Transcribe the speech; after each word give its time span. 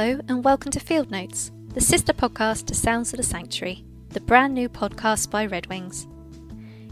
Hello, 0.00 0.18
and 0.28 0.42
welcome 0.42 0.72
to 0.72 0.80
Field 0.80 1.10
Notes, 1.10 1.50
the 1.74 1.80
sister 1.82 2.14
podcast 2.14 2.64
to 2.64 2.74
Sounds 2.74 3.12
of 3.12 3.18
the 3.18 3.22
Sanctuary, 3.22 3.84
the 4.08 4.20
brand 4.20 4.54
new 4.54 4.66
podcast 4.66 5.28
by 5.28 5.46
Redwings. 5.46 6.06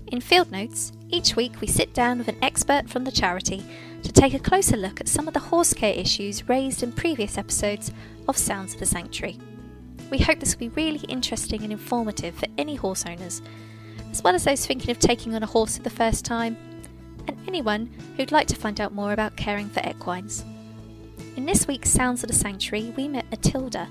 In 0.09 0.21
Field 0.21 0.53
Notes, 0.53 0.93
each 1.09 1.35
week 1.35 1.59
we 1.63 1.69
sit 1.69 1.95
down 1.95 2.19
with 2.19 2.29
an 2.29 2.37
expert 2.43 2.87
from 2.91 3.05
the 3.05 3.11
charity 3.11 3.65
to 4.03 4.13
take 4.13 4.35
a 4.35 4.39
closer 4.39 4.77
look 4.77 5.01
at 5.01 5.09
some 5.09 5.27
of 5.27 5.33
the 5.33 5.41
horse 5.41 5.73
care 5.73 5.95
issues 5.95 6.51
raised 6.51 6.83
in 6.83 6.93
previous 6.93 7.39
episodes 7.39 7.93
of 8.29 8.37
Sounds 8.37 8.75
of 8.75 8.81
the 8.81 8.85
Sanctuary. 8.85 9.39
We 10.11 10.19
hope 10.19 10.39
this 10.39 10.55
will 10.55 10.69
be 10.69 10.83
really 10.83 11.01
interesting 11.09 11.63
and 11.63 11.73
informative 11.73 12.35
for 12.35 12.49
any 12.59 12.75
horse 12.75 13.07
owners, 13.07 13.41
as 14.11 14.23
well 14.23 14.35
as 14.35 14.45
those 14.45 14.67
thinking 14.67 14.91
of 14.91 14.99
taking 14.99 15.35
on 15.35 15.43
a 15.43 15.47
horse 15.47 15.79
for 15.79 15.83
the 15.83 15.89
first 15.89 16.27
time, 16.27 16.59
and 17.27 17.39
anyone 17.49 17.87
who'd 18.19 18.33
like 18.33 18.49
to 18.49 18.55
find 18.55 18.79
out 18.83 18.93
more 18.93 19.15
about 19.15 19.35
caring 19.35 19.71
for 19.71 19.81
equines. 19.81 20.45
In 21.39 21.47
this 21.47 21.69
week's 21.69 21.91
Sounds 21.91 22.25
of 22.25 22.29
the 22.29 22.35
Sanctuary, 22.35 22.93
we 22.97 23.07
met 23.07 23.31
Matilda, 23.31 23.89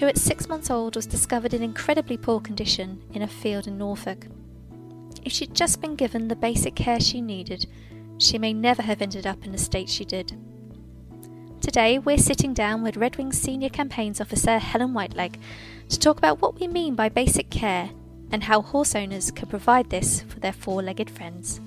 who 0.00 0.06
at 0.06 0.18
six 0.18 0.48
months 0.48 0.70
old 0.70 0.96
was 0.96 1.06
discovered 1.06 1.54
in 1.54 1.62
incredibly 1.62 2.16
poor 2.16 2.40
condition 2.40 3.00
in 3.12 3.22
a 3.22 3.28
field 3.28 3.68
in 3.68 3.78
Norfolk. 3.78 4.26
If 5.24 5.30
she'd 5.30 5.54
just 5.54 5.80
been 5.80 5.94
given 5.94 6.26
the 6.26 6.34
basic 6.34 6.74
care 6.74 6.98
she 6.98 7.20
needed, 7.20 7.66
she 8.18 8.38
may 8.38 8.52
never 8.52 8.82
have 8.82 9.00
ended 9.00 9.24
up 9.24 9.44
in 9.44 9.52
the 9.52 9.56
state 9.56 9.88
she 9.88 10.04
did. 10.04 10.36
Today, 11.60 12.00
we're 12.00 12.18
sitting 12.18 12.54
down 12.54 12.82
with 12.82 12.96
Redwings 12.96 13.34
Senior 13.34 13.68
Campaigns 13.68 14.20
Officer 14.20 14.58
Helen 14.58 14.92
Whitelegg 14.92 15.36
to 15.90 15.96
talk 15.96 16.18
about 16.18 16.42
what 16.42 16.58
we 16.58 16.66
mean 16.66 16.96
by 16.96 17.08
basic 17.08 17.50
care 17.50 17.90
and 18.32 18.42
how 18.42 18.62
horse 18.62 18.96
owners 18.96 19.30
can 19.30 19.48
provide 19.48 19.90
this 19.90 20.22
for 20.22 20.40
their 20.40 20.52
four 20.52 20.82
legged 20.82 21.08
friends. 21.08 21.60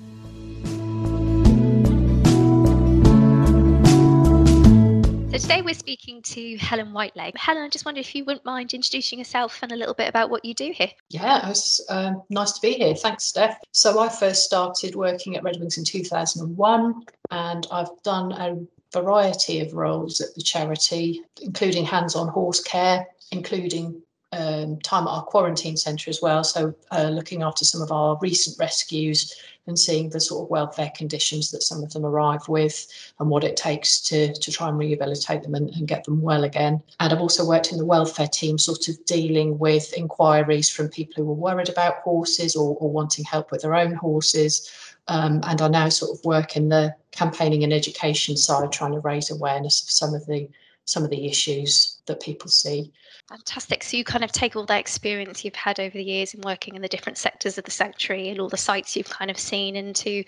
So 5.34 5.40
today 5.40 5.62
we're 5.62 5.74
speaking 5.74 6.22
to 6.22 6.56
Helen 6.58 6.92
Whitelegg. 6.92 7.36
Helen, 7.36 7.64
I 7.64 7.68
just 7.68 7.84
wonder 7.84 7.98
if 7.98 8.14
you 8.14 8.24
wouldn't 8.24 8.44
mind 8.44 8.72
introducing 8.72 9.18
yourself 9.18 9.58
and 9.64 9.72
a 9.72 9.74
little 9.74 9.92
bit 9.92 10.08
about 10.08 10.30
what 10.30 10.44
you 10.44 10.54
do 10.54 10.70
here. 10.72 10.90
Yeah, 11.10 11.50
it's 11.50 11.84
um, 11.90 12.22
nice 12.30 12.52
to 12.52 12.60
be 12.60 12.74
here. 12.74 12.94
Thanks, 12.94 13.24
Steph. 13.24 13.58
So 13.72 13.98
I 13.98 14.08
first 14.08 14.44
started 14.44 14.94
working 14.94 15.34
at 15.34 15.42
Redwings 15.42 15.76
in 15.76 15.82
2001, 15.82 17.02
and 17.32 17.66
I've 17.72 17.90
done 18.04 18.30
a 18.30 18.64
variety 18.92 19.58
of 19.58 19.74
roles 19.74 20.20
at 20.20 20.32
the 20.36 20.40
charity, 20.40 21.22
including 21.42 21.84
hands-on 21.84 22.28
horse 22.28 22.62
care, 22.62 23.04
including 23.32 24.00
um, 24.30 24.78
time 24.82 25.08
at 25.08 25.10
our 25.10 25.24
quarantine 25.24 25.76
centre 25.76 26.10
as 26.10 26.22
well. 26.22 26.44
So 26.44 26.76
uh, 26.92 27.08
looking 27.08 27.42
after 27.42 27.64
some 27.64 27.82
of 27.82 27.90
our 27.90 28.16
recent 28.20 28.56
rescues 28.60 29.34
and 29.66 29.78
seeing 29.78 30.10
the 30.10 30.20
sort 30.20 30.44
of 30.44 30.50
welfare 30.50 30.92
conditions 30.96 31.50
that 31.50 31.62
some 31.62 31.82
of 31.82 31.92
them 31.92 32.04
arrive 32.04 32.46
with 32.48 32.86
and 33.18 33.30
what 33.30 33.44
it 33.44 33.56
takes 33.56 34.00
to, 34.00 34.32
to 34.32 34.52
try 34.52 34.68
and 34.68 34.78
rehabilitate 34.78 35.42
them 35.42 35.54
and, 35.54 35.70
and 35.70 35.88
get 35.88 36.04
them 36.04 36.20
well 36.20 36.44
again. 36.44 36.82
And 37.00 37.12
I've 37.12 37.20
also 37.20 37.46
worked 37.46 37.72
in 37.72 37.78
the 37.78 37.86
welfare 37.86 38.28
team, 38.28 38.58
sort 38.58 38.88
of 38.88 39.04
dealing 39.06 39.58
with 39.58 39.92
inquiries 39.94 40.68
from 40.68 40.88
people 40.88 41.14
who 41.16 41.28
were 41.28 41.34
worried 41.34 41.68
about 41.68 41.96
horses 41.98 42.54
or, 42.56 42.76
or 42.76 42.90
wanting 42.90 43.24
help 43.24 43.50
with 43.50 43.62
their 43.62 43.74
own 43.74 43.94
horses. 43.94 44.70
Um, 45.08 45.40
and 45.44 45.60
I 45.60 45.68
now 45.68 45.88
sort 45.88 46.18
of 46.18 46.24
work 46.24 46.56
in 46.56 46.68
the 46.68 46.94
campaigning 47.12 47.62
and 47.64 47.72
education 47.72 48.36
side, 48.36 48.72
trying 48.72 48.92
to 48.92 49.00
raise 49.00 49.30
awareness 49.30 49.82
of 49.82 49.90
some 49.90 50.14
of 50.14 50.26
the 50.26 50.48
some 50.84 51.04
of 51.04 51.10
the 51.10 51.26
issues 51.26 52.00
that 52.06 52.20
people 52.20 52.48
see. 52.48 52.92
Fantastic. 53.28 53.82
So 53.82 53.96
you 53.96 54.04
kind 54.04 54.24
of 54.24 54.32
take 54.32 54.54
all 54.54 54.66
that 54.66 54.80
experience 54.80 55.44
you've 55.44 55.54
had 55.54 55.80
over 55.80 55.96
the 55.96 56.04
years 56.04 56.34
in 56.34 56.42
working 56.42 56.74
in 56.74 56.82
the 56.82 56.88
different 56.88 57.18
sectors 57.18 57.56
of 57.56 57.64
the 57.64 57.70
sanctuary 57.70 58.28
and 58.28 58.38
all 58.38 58.48
the 58.48 58.56
sites 58.56 58.96
you've 58.96 59.08
kind 59.08 59.30
of 59.30 59.38
seen 59.38 59.76
into 59.76 60.24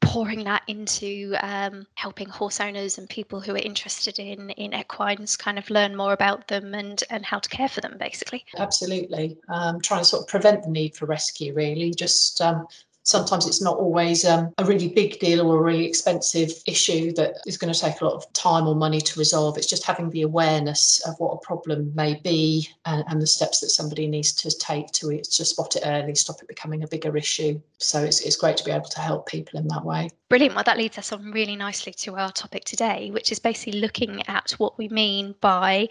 pouring 0.00 0.44
that 0.44 0.62
into 0.66 1.34
um, 1.42 1.86
helping 1.94 2.28
horse 2.28 2.58
owners 2.58 2.98
and 2.98 3.08
people 3.08 3.40
who 3.40 3.52
are 3.52 3.58
interested 3.58 4.18
in 4.18 4.50
in 4.50 4.72
equines 4.72 5.36
kind 5.36 5.58
of 5.58 5.68
learn 5.68 5.94
more 5.94 6.12
about 6.12 6.48
them 6.48 6.74
and 6.74 7.04
and 7.10 7.24
how 7.24 7.38
to 7.38 7.48
care 7.50 7.68
for 7.68 7.80
them 7.82 7.96
basically 7.98 8.44
absolutely 8.56 9.36
um, 9.50 9.80
trying 9.80 10.00
to 10.00 10.04
sort 10.04 10.22
of 10.22 10.28
prevent 10.28 10.62
the 10.62 10.70
need 10.70 10.96
for 10.96 11.04
rescue 11.04 11.52
really 11.52 11.92
just 11.92 12.40
um, 12.40 12.66
sometimes 13.10 13.46
it's 13.46 13.60
not 13.60 13.76
always 13.76 14.24
um, 14.24 14.54
a 14.58 14.64
really 14.64 14.88
big 14.88 15.18
deal 15.18 15.44
or 15.44 15.58
a 15.58 15.62
really 15.62 15.84
expensive 15.84 16.52
issue 16.66 17.12
that 17.14 17.34
is 17.44 17.58
going 17.58 17.72
to 17.72 17.78
take 17.78 18.00
a 18.00 18.04
lot 18.04 18.14
of 18.14 18.32
time 18.34 18.68
or 18.68 18.74
money 18.76 19.00
to 19.00 19.18
resolve. 19.18 19.58
It's 19.58 19.66
just 19.66 19.84
having 19.84 20.10
the 20.10 20.22
awareness 20.22 21.00
of 21.06 21.16
what 21.18 21.32
a 21.32 21.38
problem 21.38 21.92
may 21.96 22.14
be 22.14 22.68
and, 22.86 23.04
and 23.08 23.20
the 23.20 23.26
steps 23.26 23.58
that 23.60 23.70
somebody 23.70 24.06
needs 24.06 24.32
to 24.34 24.56
take 24.56 24.86
to, 24.92 25.20
to 25.20 25.44
spot 25.44 25.74
it 25.74 25.82
early, 25.84 26.14
stop 26.14 26.40
it 26.40 26.46
becoming 26.46 26.84
a 26.84 26.86
bigger 26.86 27.16
issue. 27.16 27.60
So 27.78 28.00
it's, 28.00 28.20
it's 28.20 28.36
great 28.36 28.56
to 28.58 28.64
be 28.64 28.70
able 28.70 28.88
to 28.88 29.00
help 29.00 29.26
people 29.26 29.58
in 29.58 29.66
that 29.68 29.84
way. 29.84 30.10
Brilliant. 30.28 30.54
Well, 30.54 30.64
that 30.64 30.78
leads 30.78 30.96
us 30.96 31.12
on 31.12 31.32
really 31.32 31.56
nicely 31.56 31.92
to 31.92 32.14
our 32.16 32.30
topic 32.30 32.64
today, 32.64 33.10
which 33.10 33.32
is 33.32 33.40
basically 33.40 33.80
looking 33.80 34.22
at 34.28 34.52
what 34.52 34.78
we 34.78 34.88
mean 34.88 35.34
by 35.40 35.88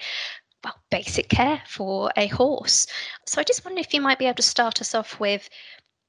well, 0.64 0.76
basic 0.90 1.30
care 1.30 1.62
for 1.68 2.12
a 2.18 2.28
horse. 2.28 2.88
So 3.26 3.42
I 3.42 3.44
just 3.44 3.64
wonder 3.66 3.80
if 3.80 3.94
you 3.94 4.02
might 4.02 4.20
be 4.20 4.26
able 4.26 4.36
to 4.36 4.42
start 4.42 4.82
us 4.82 4.96
off 4.96 5.20
with 5.20 5.50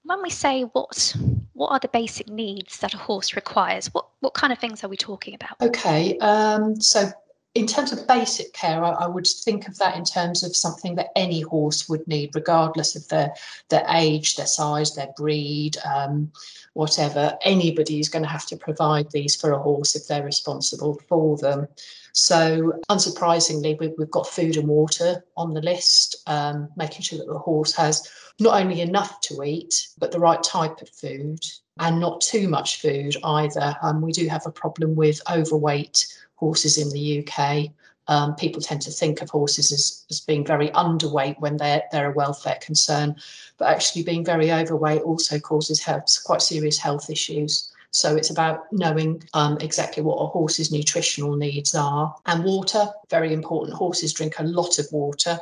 when 0.05 0.23
we 0.23 0.31
say 0.31 0.63
what 0.63 1.15
what 1.53 1.71
are 1.71 1.79
the 1.79 1.89
basic 1.89 2.29
needs 2.29 2.79
that 2.79 2.95
a 2.95 2.99
horse 2.99 3.37
requires 3.37 3.93
what 3.93 4.07
what 4.21 4.35
kind 4.35 4.53
of 4.53 4.59
things 4.59 4.83
are 4.83 4.89
we 4.89 4.97
talking 4.97 5.35
about? 5.35 5.61
Okay 5.61 6.19
um, 6.19 6.81
so 6.81 7.11
in 7.55 7.67
terms 7.67 7.93
of 7.93 8.07
basic 8.07 8.53
care 8.53 8.85
I, 8.85 8.91
I, 8.91 9.07
would 9.07 9.27
think 9.27 9.67
of 9.67 9.77
that 9.79 9.97
in 9.97 10.05
terms 10.05 10.45
of 10.45 10.55
something 10.55 10.95
that 10.95 11.11
any 11.17 11.41
horse 11.41 11.89
would 11.89 12.07
need 12.07 12.31
regardless 12.35 12.95
of 12.95 13.09
their 13.09 13.35
their 13.71 13.85
age 13.89 14.37
their 14.37 14.47
size 14.47 14.95
their 14.95 15.13
breed 15.17 15.77
um, 15.85 16.31
whatever. 16.75 17.37
Anybody 17.43 18.01
is 18.01 18.09
going 18.09 18.23
to 18.23 18.29
have 18.29 18.47
to 18.47 18.57
provide 18.57 19.11
these 19.11 19.37
for 19.37 19.53
a 19.53 19.59
horse 19.59 19.97
if 19.97 20.07
they're 20.07 20.25
responsible 20.25 21.01
for 21.09 21.37
them. 21.37 21.67
So, 22.13 22.73
unsurprisingly, 22.91 23.79
we, 23.79 23.93
have 23.99 24.11
got 24.11 24.29
food 24.29 24.57
and 24.57 24.69
water 24.69 25.25
on 25.37 25.55
the 25.55 25.61
list, 25.61 26.17
um, 26.27 26.69
making 26.77 27.03
sure 27.03 27.19
that 27.19 27.29
the 27.29 27.39
horse 27.39 27.73
has 27.75 28.09
not 28.41 28.61
only 28.61 28.81
enough 28.81 29.21
to 29.23 29.43
eat, 29.45 29.89
but 29.99 30.11
the 30.11 30.19
right 30.19 30.43
type 30.43 30.81
of 30.81 30.89
food 30.89 31.41
and 31.81 31.99
not 31.99 32.21
too 32.21 32.47
much 32.47 32.81
food 32.81 33.17
either. 33.25 33.75
Um, 33.83 34.03
we 34.03 34.13
do 34.13 34.29
have 34.29 34.47
a 34.47 34.53
problem 34.53 34.95
with 34.95 35.21
overweight 35.31 36.07
horses 36.37 36.79
in 36.79 36.91
the 36.91 37.27
UK. 37.27 37.71
Um, 38.07 38.35
people 38.35 38.61
tend 38.61 38.83
to 38.83 38.91
think 38.91 39.23
of 39.23 39.31
horses 39.31 39.73
as, 39.73 40.05
as 40.11 40.21
being 40.21 40.45
very 40.45 40.69
underweight 40.71 41.41
when 41.41 41.57
they're, 41.57 41.83
they're 41.91 42.11
a 42.11 42.15
welfare 42.15 42.59
concern, 42.61 43.17
but 43.57 43.69
actually 43.69 44.03
being 44.03 44.25
very 44.25 44.53
overweight 44.53 45.03
also 45.03 45.39
causes 45.39 45.83
health, 45.83 46.19
quite 46.25 46.43
serious 46.43 46.77
health 46.77 47.09
issues. 47.09 47.73
So 47.93 48.15
it's 48.15 48.31
about 48.31 48.71
knowing 48.73 49.23
um, 49.33 49.59
exactly 49.61 50.03
what 50.03 50.17
a 50.17 50.27
horse's 50.27 50.71
nutritional 50.71 51.37
needs 51.37 51.75
are. 51.75 52.15
And 52.27 52.45
water, 52.45 52.89
very 53.09 53.33
important. 53.33 53.77
Horses 53.77 54.13
drink 54.13 54.39
a 54.39 54.45
lot 54.45 54.79
of 54.79 54.87
water. 54.93 55.41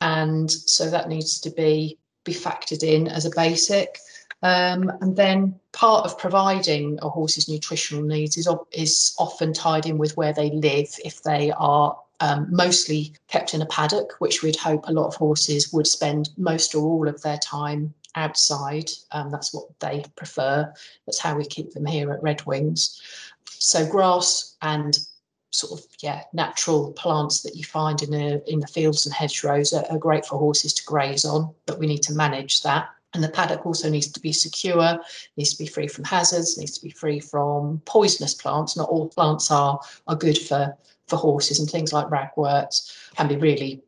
And 0.00 0.50
so 0.50 0.88
that 0.90 1.08
needs 1.08 1.40
to 1.40 1.50
be, 1.50 1.98
be 2.24 2.32
factored 2.32 2.82
in 2.82 3.08
as 3.08 3.26
a 3.26 3.30
basic. 3.30 3.98
Um, 4.42 4.92
and 5.00 5.16
then 5.16 5.58
part 5.72 6.04
of 6.04 6.18
providing 6.18 6.98
a 7.02 7.08
horse's 7.08 7.48
nutritional 7.48 8.04
needs 8.04 8.36
is, 8.36 8.48
is 8.72 9.14
often 9.18 9.52
tied 9.52 9.86
in 9.86 9.98
with 9.98 10.16
where 10.16 10.32
they 10.32 10.50
live. 10.50 10.94
If 11.04 11.22
they 11.22 11.50
are 11.52 11.98
um, 12.20 12.46
mostly 12.50 13.14
kept 13.28 13.54
in 13.54 13.62
a 13.62 13.66
paddock, 13.66 14.12
which 14.18 14.42
we'd 14.42 14.56
hope 14.56 14.84
a 14.86 14.92
lot 14.92 15.06
of 15.06 15.14
horses 15.14 15.72
would 15.72 15.86
spend 15.86 16.30
most 16.36 16.74
or 16.74 16.82
all 16.82 17.08
of 17.08 17.22
their 17.22 17.38
time 17.38 17.94
outside. 18.14 18.90
Um, 19.12 19.30
that's 19.30 19.54
what 19.54 19.66
they 19.80 20.04
prefer. 20.16 20.72
That's 21.06 21.20
how 21.20 21.36
we 21.36 21.44
keep 21.44 21.72
them 21.72 21.86
here 21.86 22.12
at 22.12 22.22
Redwings. 22.22 23.00
So 23.44 23.88
grass 23.88 24.56
and 24.62 24.98
sort 25.50 25.80
of 25.80 25.86
yeah 26.02 26.22
natural 26.34 26.92
plants 26.92 27.40
that 27.40 27.56
you 27.56 27.64
find 27.64 28.02
in 28.02 28.12
a, 28.12 28.40
in 28.46 28.60
the 28.60 28.66
fields 28.66 29.06
and 29.06 29.14
hedgerows 29.14 29.72
are, 29.72 29.84
are 29.90 29.98
great 29.98 30.26
for 30.26 30.38
horses 30.38 30.74
to 30.74 30.84
graze 30.84 31.24
on, 31.24 31.54
but 31.66 31.78
we 31.78 31.86
need 31.86 32.02
to 32.02 32.12
manage 32.12 32.62
that. 32.62 32.88
And 33.14 33.24
the 33.24 33.28
paddock 33.30 33.64
also 33.64 33.88
needs 33.88 34.08
to 34.12 34.20
be 34.20 34.32
secure, 34.32 34.98
needs 35.36 35.52
to 35.54 35.58
be 35.58 35.66
free 35.66 35.88
from 35.88 36.04
hazards, 36.04 36.58
needs 36.58 36.76
to 36.78 36.84
be 36.84 36.90
free 36.90 37.20
from 37.20 37.80
poisonous 37.86 38.34
plants. 38.34 38.76
Not 38.76 38.88
all 38.88 39.08
plants 39.08 39.50
are 39.50 39.80
are 40.06 40.16
good 40.16 40.38
for 40.38 40.76
for 41.06 41.16
horses, 41.16 41.58
and 41.58 41.70
things 41.70 41.92
like 41.92 42.06
ragwort 42.08 42.74
can 43.16 43.28
be 43.28 43.36
really 43.36 43.82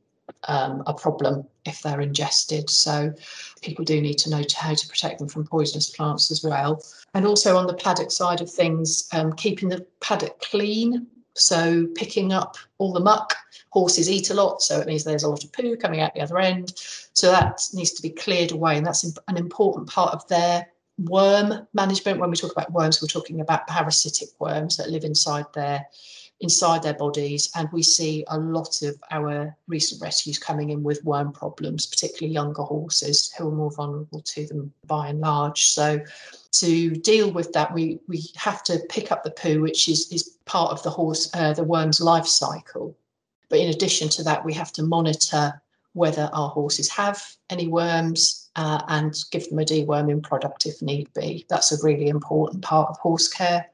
um, 0.44 0.82
a 0.86 0.94
problem 0.94 1.46
if 1.66 1.82
they're 1.82 2.00
ingested. 2.00 2.70
So 2.70 3.12
people 3.62 3.84
do 3.84 4.00
need 4.00 4.18
to 4.18 4.30
know 4.30 4.42
how 4.56 4.74
to 4.74 4.88
protect 4.88 5.18
them 5.18 5.28
from 5.28 5.46
poisonous 5.46 5.90
plants 5.90 6.30
as 6.30 6.42
well. 6.42 6.82
And 7.14 7.26
also 7.26 7.56
on 7.56 7.66
the 7.66 7.74
paddock 7.74 8.10
side 8.10 8.40
of 8.40 8.50
things, 8.50 9.08
um, 9.12 9.32
keeping 9.34 9.68
the 9.68 9.86
paddock 10.00 10.40
clean. 10.40 11.06
So 11.34 11.86
picking 11.94 12.32
up 12.32 12.56
all 12.78 12.92
the 12.92 13.00
muck. 13.00 13.34
Horses 13.70 14.10
eat 14.10 14.30
a 14.30 14.34
lot, 14.34 14.60
so 14.60 14.80
it 14.80 14.86
means 14.88 15.04
there's 15.04 15.22
a 15.22 15.28
lot 15.28 15.44
of 15.44 15.52
poo 15.52 15.76
coming 15.76 16.00
out 16.00 16.12
the 16.12 16.20
other 16.20 16.38
end. 16.38 16.72
So 17.12 17.30
that 17.30 17.62
needs 17.72 17.92
to 17.92 18.02
be 18.02 18.10
cleared 18.10 18.50
away, 18.50 18.76
and 18.76 18.84
that's 18.84 19.04
an 19.04 19.36
important 19.36 19.88
part 19.88 20.12
of 20.12 20.26
their 20.26 20.66
worm 20.98 21.68
management. 21.72 22.18
When 22.18 22.30
we 22.30 22.36
talk 22.36 22.50
about 22.50 22.72
worms, 22.72 23.00
we're 23.00 23.06
talking 23.06 23.40
about 23.40 23.68
parasitic 23.68 24.28
worms 24.40 24.76
that 24.76 24.90
live 24.90 25.04
inside 25.04 25.46
their 25.54 25.86
inside 26.40 26.82
their 26.82 26.94
bodies. 26.94 27.50
And 27.54 27.68
we 27.72 27.82
see 27.82 28.24
a 28.28 28.38
lot 28.38 28.82
of 28.82 28.96
our 29.10 29.56
recent 29.68 30.02
rescues 30.02 30.38
coming 30.38 30.70
in 30.70 30.82
with 30.82 31.04
worm 31.04 31.32
problems, 31.32 31.86
particularly 31.86 32.34
younger 32.34 32.62
horses 32.62 33.32
who 33.36 33.48
are 33.48 33.54
more 33.54 33.70
vulnerable 33.70 34.22
to 34.22 34.46
them 34.46 34.72
by 34.86 35.08
and 35.08 35.20
large. 35.20 35.68
So 35.68 36.00
to 36.52 36.90
deal 36.90 37.30
with 37.30 37.52
that, 37.52 37.72
we, 37.72 38.00
we 38.08 38.24
have 38.36 38.62
to 38.64 38.80
pick 38.88 39.12
up 39.12 39.22
the 39.22 39.30
poo, 39.30 39.60
which 39.60 39.88
is, 39.88 40.10
is 40.12 40.36
part 40.44 40.72
of 40.72 40.82
the 40.82 40.90
horse, 40.90 41.30
uh, 41.34 41.52
the 41.52 41.64
worm's 41.64 42.00
life 42.00 42.26
cycle. 42.26 42.96
But 43.48 43.60
in 43.60 43.68
addition 43.68 44.08
to 44.10 44.22
that, 44.24 44.44
we 44.44 44.52
have 44.54 44.72
to 44.72 44.82
monitor 44.82 45.60
whether 45.92 46.30
our 46.32 46.48
horses 46.48 46.88
have 46.90 47.22
any 47.50 47.66
worms 47.66 48.39
uh, 48.56 48.82
and 48.88 49.14
give 49.30 49.48
them 49.48 49.58
a 49.58 49.64
deworming 49.64 50.22
product 50.22 50.66
if 50.66 50.82
need 50.82 51.12
be. 51.14 51.46
That's 51.48 51.72
a 51.72 51.84
really 51.84 52.08
important 52.08 52.62
part 52.62 52.90
of 52.90 52.98
horse 52.98 53.28
care. 53.28 53.66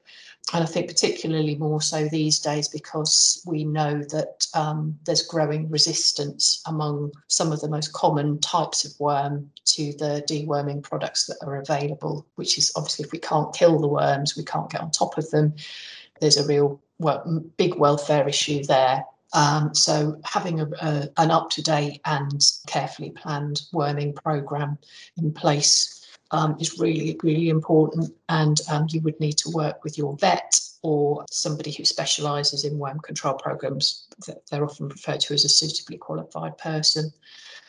And 0.54 0.62
I 0.62 0.66
think 0.66 0.86
particularly 0.86 1.56
more 1.56 1.82
so 1.82 2.08
these 2.08 2.38
days 2.38 2.68
because 2.68 3.42
we 3.46 3.64
know 3.64 3.98
that 4.04 4.46
um, 4.54 4.96
there's 5.04 5.26
growing 5.26 5.68
resistance 5.70 6.62
among 6.66 7.10
some 7.26 7.50
of 7.50 7.60
the 7.60 7.68
most 7.68 7.92
common 7.92 8.38
types 8.38 8.84
of 8.84 8.92
worm 9.00 9.50
to 9.64 9.92
the 9.94 10.24
deworming 10.28 10.84
products 10.84 11.26
that 11.26 11.38
are 11.42 11.56
available, 11.56 12.24
which 12.36 12.58
is 12.58 12.70
obviously 12.76 13.04
if 13.04 13.12
we 13.12 13.18
can't 13.18 13.52
kill 13.54 13.80
the 13.80 13.88
worms, 13.88 14.36
we 14.36 14.44
can't 14.44 14.70
get 14.70 14.80
on 14.80 14.92
top 14.92 15.18
of 15.18 15.28
them. 15.30 15.52
There's 16.20 16.36
a 16.36 16.46
real 16.46 16.80
well, 16.98 17.42
big 17.56 17.74
welfare 17.74 18.28
issue 18.28 18.62
there. 18.64 19.04
Um, 19.32 19.74
so 19.74 20.20
having 20.24 20.60
a, 20.60 20.68
a, 20.80 21.08
an 21.16 21.30
up-to-date 21.30 22.00
and 22.04 22.40
carefully 22.66 23.10
planned 23.10 23.62
worming 23.72 24.12
program 24.12 24.78
in 25.16 25.32
place 25.32 26.06
um, 26.30 26.56
is 26.58 26.78
really, 26.78 27.18
really 27.22 27.48
important. 27.48 28.14
And 28.28 28.60
um, 28.70 28.86
you 28.90 29.00
would 29.02 29.18
need 29.20 29.36
to 29.38 29.50
work 29.50 29.84
with 29.84 29.98
your 29.98 30.16
vet 30.16 30.60
or 30.82 31.24
somebody 31.30 31.72
who 31.72 31.84
specialises 31.84 32.64
in 32.64 32.78
worm 32.78 33.00
control 33.00 33.34
programs. 33.34 34.06
They're 34.50 34.64
often 34.64 34.88
referred 34.88 35.20
to 35.20 35.34
as 35.34 35.44
a 35.44 35.48
suitably 35.48 35.98
qualified 35.98 36.58
person. 36.58 37.12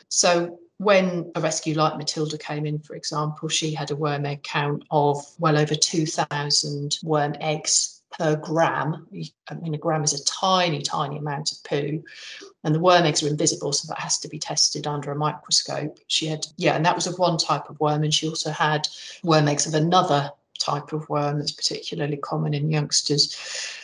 So 0.08 0.58
when 0.78 1.30
a 1.34 1.40
rescue 1.40 1.74
like 1.74 1.98
Matilda 1.98 2.38
came 2.38 2.64
in, 2.64 2.78
for 2.78 2.94
example, 2.94 3.48
she 3.48 3.74
had 3.74 3.90
a 3.90 3.96
worm 3.96 4.24
egg 4.24 4.42
count 4.44 4.84
of 4.90 5.18
well 5.38 5.58
over 5.58 5.74
2,000 5.74 6.98
worm 7.02 7.34
eggs 7.40 7.97
per 8.10 8.36
gram. 8.36 9.06
I 9.48 9.54
mean, 9.54 9.74
a 9.74 9.78
gram 9.78 10.02
is 10.02 10.12
a 10.12 10.24
tiny, 10.24 10.82
tiny 10.82 11.18
amount 11.18 11.52
of 11.52 11.62
poo. 11.64 12.02
And 12.64 12.74
the 12.74 12.80
worm 12.80 13.04
eggs 13.04 13.22
are 13.22 13.28
invisible, 13.28 13.72
so 13.72 13.86
that 13.88 14.00
has 14.00 14.18
to 14.18 14.28
be 14.28 14.38
tested 14.38 14.86
under 14.86 15.10
a 15.10 15.16
microscope. 15.16 15.98
She 16.06 16.26
had, 16.26 16.46
yeah, 16.56 16.74
and 16.74 16.84
that 16.84 16.96
was 16.96 17.06
of 17.06 17.18
one 17.18 17.38
type 17.38 17.68
of 17.68 17.78
worm. 17.80 18.04
And 18.04 18.12
she 18.12 18.28
also 18.28 18.50
had 18.50 18.88
worm 19.22 19.48
eggs 19.48 19.66
of 19.66 19.74
another 19.74 20.30
type 20.58 20.92
of 20.92 21.08
worm 21.08 21.38
that's 21.38 21.52
particularly 21.52 22.16
common 22.16 22.54
in 22.54 22.70
youngsters. 22.70 23.36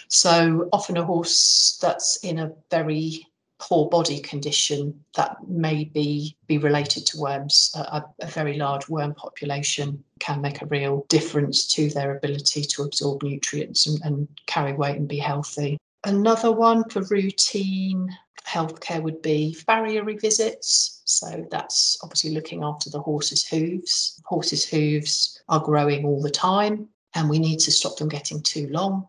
So 0.09 0.69
often 0.73 0.97
a 0.97 1.05
horse 1.05 1.79
that's 1.81 2.17
in 2.25 2.39
a 2.39 2.53
very 2.71 3.27
poor 3.59 3.89
body 3.89 4.21
condition 4.21 4.99
that 5.17 5.37
may 5.49 5.85
be, 5.85 6.37
be 6.47 6.59
related 6.59 7.07
to 7.07 7.19
worms. 7.19 7.73
A, 7.77 8.05
a, 8.21 8.27
very 8.27 8.55
large 8.55 8.89
worm 8.89 9.15
population 9.15 10.03
can 10.19 10.41
make 10.41 10.61
a 10.61 10.67
real 10.67 11.07
difference 11.09 11.67
to 11.69 11.89
their 11.91 12.17
ability 12.17 12.63
to 12.63 12.83
absorb 12.83 13.23
nutrients 13.23 13.87
and, 13.87 14.01
and 14.03 14.29
carry 14.47 14.73
weight 14.73 14.97
and 14.97 15.09
be 15.09 15.19
healthy. 15.19 15.79
Another 16.05 16.53
one 16.53 16.89
for 16.91 17.03
routine 17.03 18.09
healthcare 18.47 19.03
would 19.03 19.23
be 19.23 19.55
farrier 19.55 20.05
revisits. 20.05 21.01
So 21.05 21.47
that's 21.51 21.99
obviously 22.03 22.31
looking 22.31 22.63
after 22.63 22.91
the 22.91 23.01
horse's 23.01 23.47
hooves. 23.47 24.21
Horses' 24.25 24.69
hooves 24.69 25.43
are 25.49 25.61
growing 25.61 26.05
all 26.05 26.21
the 26.21 26.31
time, 26.31 26.89
and 27.15 27.29
we 27.29 27.39
need 27.39 27.59
to 27.61 27.73
stop 27.73 27.97
them 27.97 28.09
getting 28.09 28.43
too 28.43 28.69
long 28.69 29.07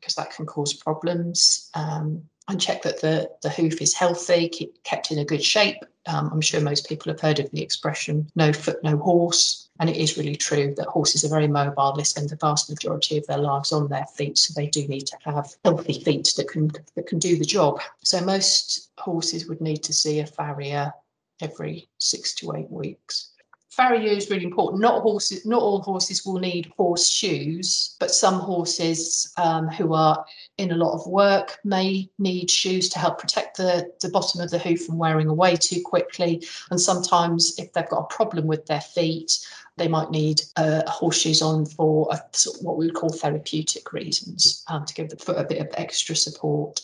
because 0.00 0.14
that 0.16 0.32
can 0.32 0.44
cause 0.44 0.74
problems. 0.74 1.70
Um, 1.74 2.22
and 2.48 2.60
check 2.60 2.82
that 2.82 3.00
the, 3.00 3.30
the 3.42 3.48
hoof 3.48 3.80
is 3.80 3.94
healthy, 3.94 4.48
keep, 4.48 4.82
kept 4.84 5.10
in 5.10 5.18
a 5.18 5.24
good 5.24 5.42
shape. 5.42 5.78
Um, 6.06 6.30
I'm 6.32 6.40
sure 6.40 6.60
most 6.60 6.88
people 6.88 7.10
have 7.10 7.20
heard 7.20 7.38
of 7.38 7.50
the 7.50 7.62
expression 7.62 8.30
no 8.34 8.52
foot, 8.52 8.82
no 8.84 8.96
horse. 8.98 9.68
And 9.80 9.90
it 9.90 9.96
is 9.96 10.16
really 10.16 10.36
true 10.36 10.72
that 10.76 10.86
horses 10.86 11.24
are 11.24 11.28
very 11.28 11.48
mobile. 11.48 11.94
They 11.94 12.04
spend 12.04 12.30
the 12.30 12.36
vast 12.36 12.70
majority 12.70 13.18
of 13.18 13.26
their 13.26 13.38
lives 13.38 13.72
on 13.72 13.88
their 13.88 14.06
feet, 14.14 14.38
so 14.38 14.52
they 14.54 14.68
do 14.68 14.86
need 14.86 15.06
to 15.08 15.16
have 15.24 15.52
healthy 15.64 16.00
feet 16.00 16.32
that 16.36 16.48
can 16.48 16.70
that 16.94 17.08
can 17.08 17.18
do 17.18 17.36
the 17.36 17.44
job. 17.44 17.80
So 18.04 18.20
most 18.20 18.90
horses 18.98 19.48
would 19.48 19.60
need 19.60 19.82
to 19.82 19.92
see 19.92 20.20
a 20.20 20.26
farrier 20.26 20.92
every 21.40 21.88
six 21.98 22.34
to 22.36 22.54
eight 22.54 22.70
weeks 22.70 23.33
farrier 23.74 24.10
is 24.10 24.30
really 24.30 24.44
important. 24.44 24.80
Not 24.80 25.02
horses, 25.02 25.44
not 25.44 25.62
all 25.62 25.82
horses 25.82 26.24
will 26.24 26.38
need 26.38 26.72
horse 26.76 27.08
shoes, 27.08 27.96
but 27.98 28.10
some 28.10 28.40
horses 28.40 29.32
um, 29.36 29.68
who 29.68 29.94
are 29.94 30.24
in 30.58 30.70
a 30.70 30.76
lot 30.76 30.94
of 30.94 31.06
work 31.06 31.58
may 31.64 32.08
need 32.18 32.50
shoes 32.50 32.88
to 32.90 32.98
help 32.98 33.18
protect 33.18 33.56
the, 33.56 33.90
the 34.00 34.08
bottom 34.08 34.40
of 34.40 34.50
the 34.50 34.58
hoof 34.58 34.84
from 34.84 34.98
wearing 34.98 35.28
away 35.28 35.56
too 35.56 35.82
quickly. 35.84 36.42
And 36.70 36.80
sometimes, 36.80 37.58
if 37.58 37.72
they've 37.72 37.88
got 37.88 38.06
a 38.10 38.14
problem 38.14 38.46
with 38.46 38.66
their 38.66 38.80
feet, 38.80 39.38
they 39.76 39.88
might 39.88 40.10
need 40.10 40.40
uh, 40.56 40.82
horseshoes 40.88 41.42
on 41.42 41.66
for 41.66 42.08
a, 42.12 42.20
what 42.62 42.76
we 42.76 42.86
would 42.86 42.94
call 42.94 43.10
therapeutic 43.10 43.92
reasons 43.92 44.64
um, 44.68 44.84
to 44.84 44.94
give 44.94 45.08
the 45.08 45.16
foot 45.16 45.38
a 45.38 45.44
bit 45.44 45.60
of 45.60 45.68
extra 45.74 46.14
support. 46.14 46.80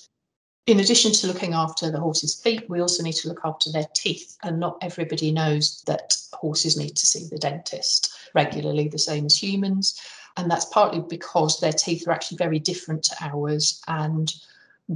In 0.66 0.78
addition 0.80 1.12
to 1.12 1.26
looking 1.26 1.54
after 1.54 1.90
the 1.90 1.98
horse's 1.98 2.34
feet, 2.34 2.68
we 2.68 2.80
also 2.80 3.02
need 3.02 3.14
to 3.14 3.28
look 3.28 3.40
after 3.44 3.72
their 3.72 3.86
teeth. 3.94 4.36
And 4.42 4.60
not 4.60 4.78
everybody 4.82 5.32
knows 5.32 5.82
that 5.86 6.16
horses 6.32 6.76
need 6.76 6.96
to 6.96 7.06
see 7.06 7.26
the 7.26 7.38
dentist 7.38 8.12
regularly, 8.34 8.88
the 8.88 8.98
same 8.98 9.26
as 9.26 9.42
humans. 9.42 10.00
And 10.36 10.50
that's 10.50 10.66
partly 10.66 11.00
because 11.00 11.58
their 11.58 11.72
teeth 11.72 12.06
are 12.06 12.12
actually 12.12 12.36
very 12.36 12.58
different 12.58 13.02
to 13.04 13.16
ours 13.20 13.82
and 13.88 14.32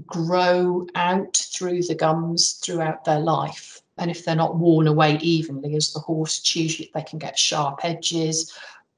grow 0.07 0.87
out 0.95 1.37
through 1.37 1.83
the 1.83 1.95
gums 1.95 2.53
throughout 2.53 3.05
their 3.05 3.21
life. 3.21 3.81
And 3.99 4.11
if 4.11 4.25
they're 4.25 4.35
not 4.35 4.57
worn 4.57 4.87
away 4.87 5.19
evenly 5.21 5.77
as 5.77 5.93
the 5.93 6.01
horse 6.01 6.41
chews, 6.41 6.81
they 6.93 7.03
can 7.03 7.19
get 7.19 7.39
sharp 7.39 7.81
edges 7.85 8.53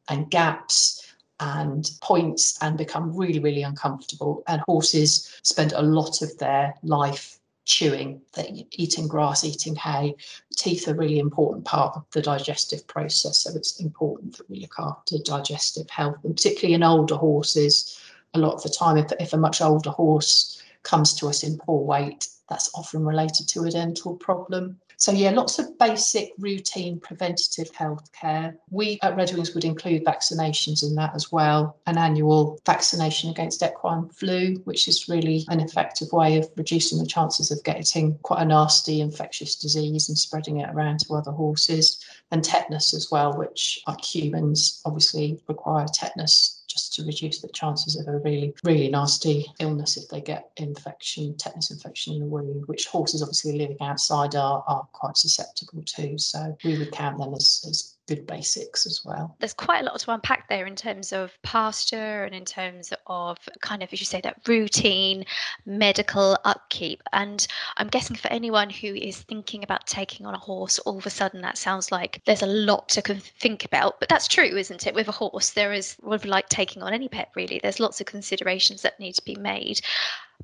and 0.09 0.31
gaps 0.31 1.06
and 1.41 1.91
points 2.01 2.59
and 2.63 2.79
become 2.79 3.17
really, 3.17 3.39
really 3.39 3.63
uncomfortable. 3.63 4.43
And 4.47 4.63
horses 4.63 5.39
spend 5.43 5.73
a 5.73 5.83
lot 5.83 6.23
of 6.23 6.37
their 6.39 6.75
life 6.83 7.39
chewing, 7.67 8.23
eating 8.71 9.09
grass, 9.09 9.45
eating 9.45 9.75
hay. 9.75 10.15
Teeth 10.57 10.89
are 10.89 10.95
really 10.95 11.19
important 11.19 11.65
part 11.65 11.97
of 11.97 12.05
the 12.13 12.23
digestive 12.23 12.87
process. 12.87 13.39
So 13.39 13.51
it's 13.55 13.81
important 13.81 14.39
that 14.39 14.49
we 14.49 14.61
look 14.61 14.77
after 14.79 15.17
digestive 15.19 15.91
health, 15.91 16.19
and 16.25 16.35
particularly 16.35 16.75
in 16.75 16.83
older 16.83 17.17
horses. 17.17 18.01
A 18.35 18.39
lot 18.39 18.55
of 18.55 18.63
the 18.63 18.69
time, 18.69 18.97
if, 18.97 19.13
if 19.19 19.33
a 19.33 19.37
much 19.37 19.61
older 19.61 19.91
horse 19.91 20.63
comes 20.85 21.13
to 21.15 21.29
us 21.29 21.43
in 21.43 21.59
poor 21.59 21.85
weight, 21.85 22.29
that's 22.49 22.71
often 22.75 23.05
related 23.05 23.49
to 23.49 23.65
a 23.65 23.71
dental 23.71 24.15
problem. 24.15 24.79
So, 24.99 25.13
yeah, 25.13 25.31
lots 25.31 25.59
of 25.59 25.79
basic 25.79 26.33
routine 26.39 26.99
preventative 26.99 27.71
health 27.75 28.11
care. 28.13 28.57
We 28.71 28.99
at 29.03 29.15
Redwings 29.15 29.55
would 29.55 29.67
include 29.67 30.07
vaccinations 30.07 30.83
in 30.83 30.95
that 30.95 31.15
as 31.15 31.31
well 31.31 31.79
an 31.87 31.99
annual 31.99 32.59
vaccination 32.65 33.29
against 33.29 33.63
equine 33.63 34.09
flu, 34.09 34.55
which 34.65 34.89
is 34.89 35.07
really 35.07 35.45
an 35.49 35.61
effective 35.61 36.11
way 36.13 36.39
of 36.39 36.49
reducing 36.57 36.99
the 36.99 37.07
chances 37.07 37.51
of 37.51 37.63
getting 37.63 38.19
quite 38.23 38.41
a 38.41 38.47
nasty 38.47 39.03
infectious 39.03 39.55
disease 39.55 40.09
and 40.09 40.17
spreading 40.17 40.61
it 40.61 40.71
around 40.75 41.01
to 41.01 41.13
other 41.13 41.33
horses, 41.33 42.03
and 42.31 42.43
tetanus 42.43 42.95
as 42.95 43.11
well, 43.11 43.37
which, 43.37 43.83
like 43.87 44.03
humans, 44.03 44.81
obviously 44.87 45.39
require 45.47 45.87
tetanus 45.93 46.56
just 46.77 46.95
to 46.95 47.05
reduce 47.05 47.41
the 47.41 47.49
chances 47.49 47.97
of 47.97 48.07
a 48.07 48.19
really, 48.19 48.55
really 48.65 48.89
nasty 48.89 49.47
illness 49.59 49.97
if 49.97 50.09
they 50.09 50.21
get 50.21 50.51
infection, 50.59 51.35
tetanus 51.37 51.71
infection 51.71 52.15
in 52.15 52.21
the 52.21 52.27
wound, 52.27 52.67
which 52.67 52.87
horses 52.87 53.23
obviously 53.23 53.57
living 53.57 53.79
outside 53.81 54.35
are, 54.35 54.63
are 54.69 54.87
quite 54.93 55.17
susceptible 55.17 55.83
to. 55.83 56.19
So 56.19 56.57
we 56.65 56.79
would 56.79 56.93
count 56.93 57.19
them 57.19 57.33
as, 57.35 57.65
as 57.69 57.96
good 58.07 58.27
basics 58.27 58.87
as 58.87 59.03
well. 59.05 59.37
There's 59.41 59.53
quite 59.53 59.83
a 59.83 59.85
lot 59.85 59.99
to 59.99 60.13
unpack 60.13 60.49
there 60.49 60.67
in 60.67 60.77
terms 60.77 61.13
of 61.13 61.33
pasture 61.43 62.25
and 62.25 62.35
in 62.35 62.45
terms 62.45 62.93
of 63.07 63.37
kind 63.61 63.83
of, 63.83 63.93
as 63.93 64.01
you 64.01 64.07
say, 64.07 64.21
that 64.21 64.41
routine 64.47 65.25
medical 65.65 66.39
upkeep. 66.45 67.03
And 67.13 67.47
I'm 67.77 67.89
guessing 67.89 68.17
for 68.17 68.29
anyone 68.29 68.71
who 68.71 68.95
is 68.95 69.23
thinking 69.23 69.65
about 69.65 69.87
taking 69.87 70.25
on 70.27 70.35
a 70.35 70.39
horse, 70.39 70.79
all 70.81 70.99
of 70.99 71.07
a 71.07 71.11
sudden 71.11 71.41
that 71.43 71.59
sounds 71.59 71.91
like 71.91 72.23
there's 72.27 72.43
a 72.43 72.47
lot 72.47 72.89
to 72.91 73.03
think 73.03 73.65
about. 73.65 73.99
But 74.01 74.09
that's 74.09 74.29
true, 74.29 74.45
isn't 74.57 74.87
it? 74.87 74.95
With 74.95 75.09
a 75.09 75.13
horse, 75.13 75.51
there 75.51 75.73
is, 75.73 75.97
like 76.03 76.49
taking 76.49 76.83
on 76.83 76.95
any 76.95 77.09
pet, 77.09 77.31
really, 77.35 77.61
there's 77.63 77.81
lots 77.81 78.01
of 78.01 78.07
considerations 78.07 78.83
that 78.83 79.01
need 79.01 79.15
to 79.15 79.25
be 79.25 79.37
made. 79.37 79.81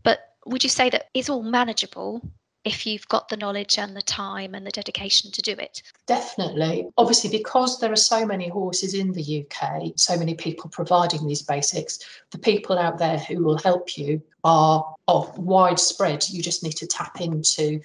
But 0.03 0.21
would 0.47 0.65
you 0.65 0.71
say 0.71 0.91
that 0.91 1.09
it's 1.15 1.29
all 1.29 1.43
manageable 1.43 2.21
if 2.65 2.87
you've 2.87 3.09
got 3.09 3.29
the 3.29 3.37
knowledge 3.37 3.79
and 3.79 3.97
the 3.97 4.03
time 4.03 4.55
and 4.55 4.67
the 4.67 4.71
dedication 4.71 5.31
to 5.33 5.43
do 5.43 5.53
it. 5.53 5.83
Definitely. 6.07 6.89
Obviously, 6.97 7.31
because 7.31 7.81
there 7.81 7.93
are 7.93 7.97
so 7.97 8.25
many 8.25 8.49
horses 8.49 8.95
in 8.95 9.13
the 9.13 9.45
UK, 9.45 9.93
so 9.97 10.17
many 10.17 10.35
people 10.35 10.71
providing 10.71 11.27
these 11.27 11.43
basics, 11.43 11.99
the 12.31 12.39
people 12.39 12.79
out 12.79 12.99
there 12.99 13.19
who 13.19 13.43
will 13.43 13.59
help 13.59 13.97
you 13.97 14.23
are 14.45 14.95
of 15.09 15.37
widespread. 15.39 16.29
You 16.29 16.43
just 16.43 16.63
need 16.63 16.77
to 16.77 16.87
tap 16.87 17.21
into 17.21 17.81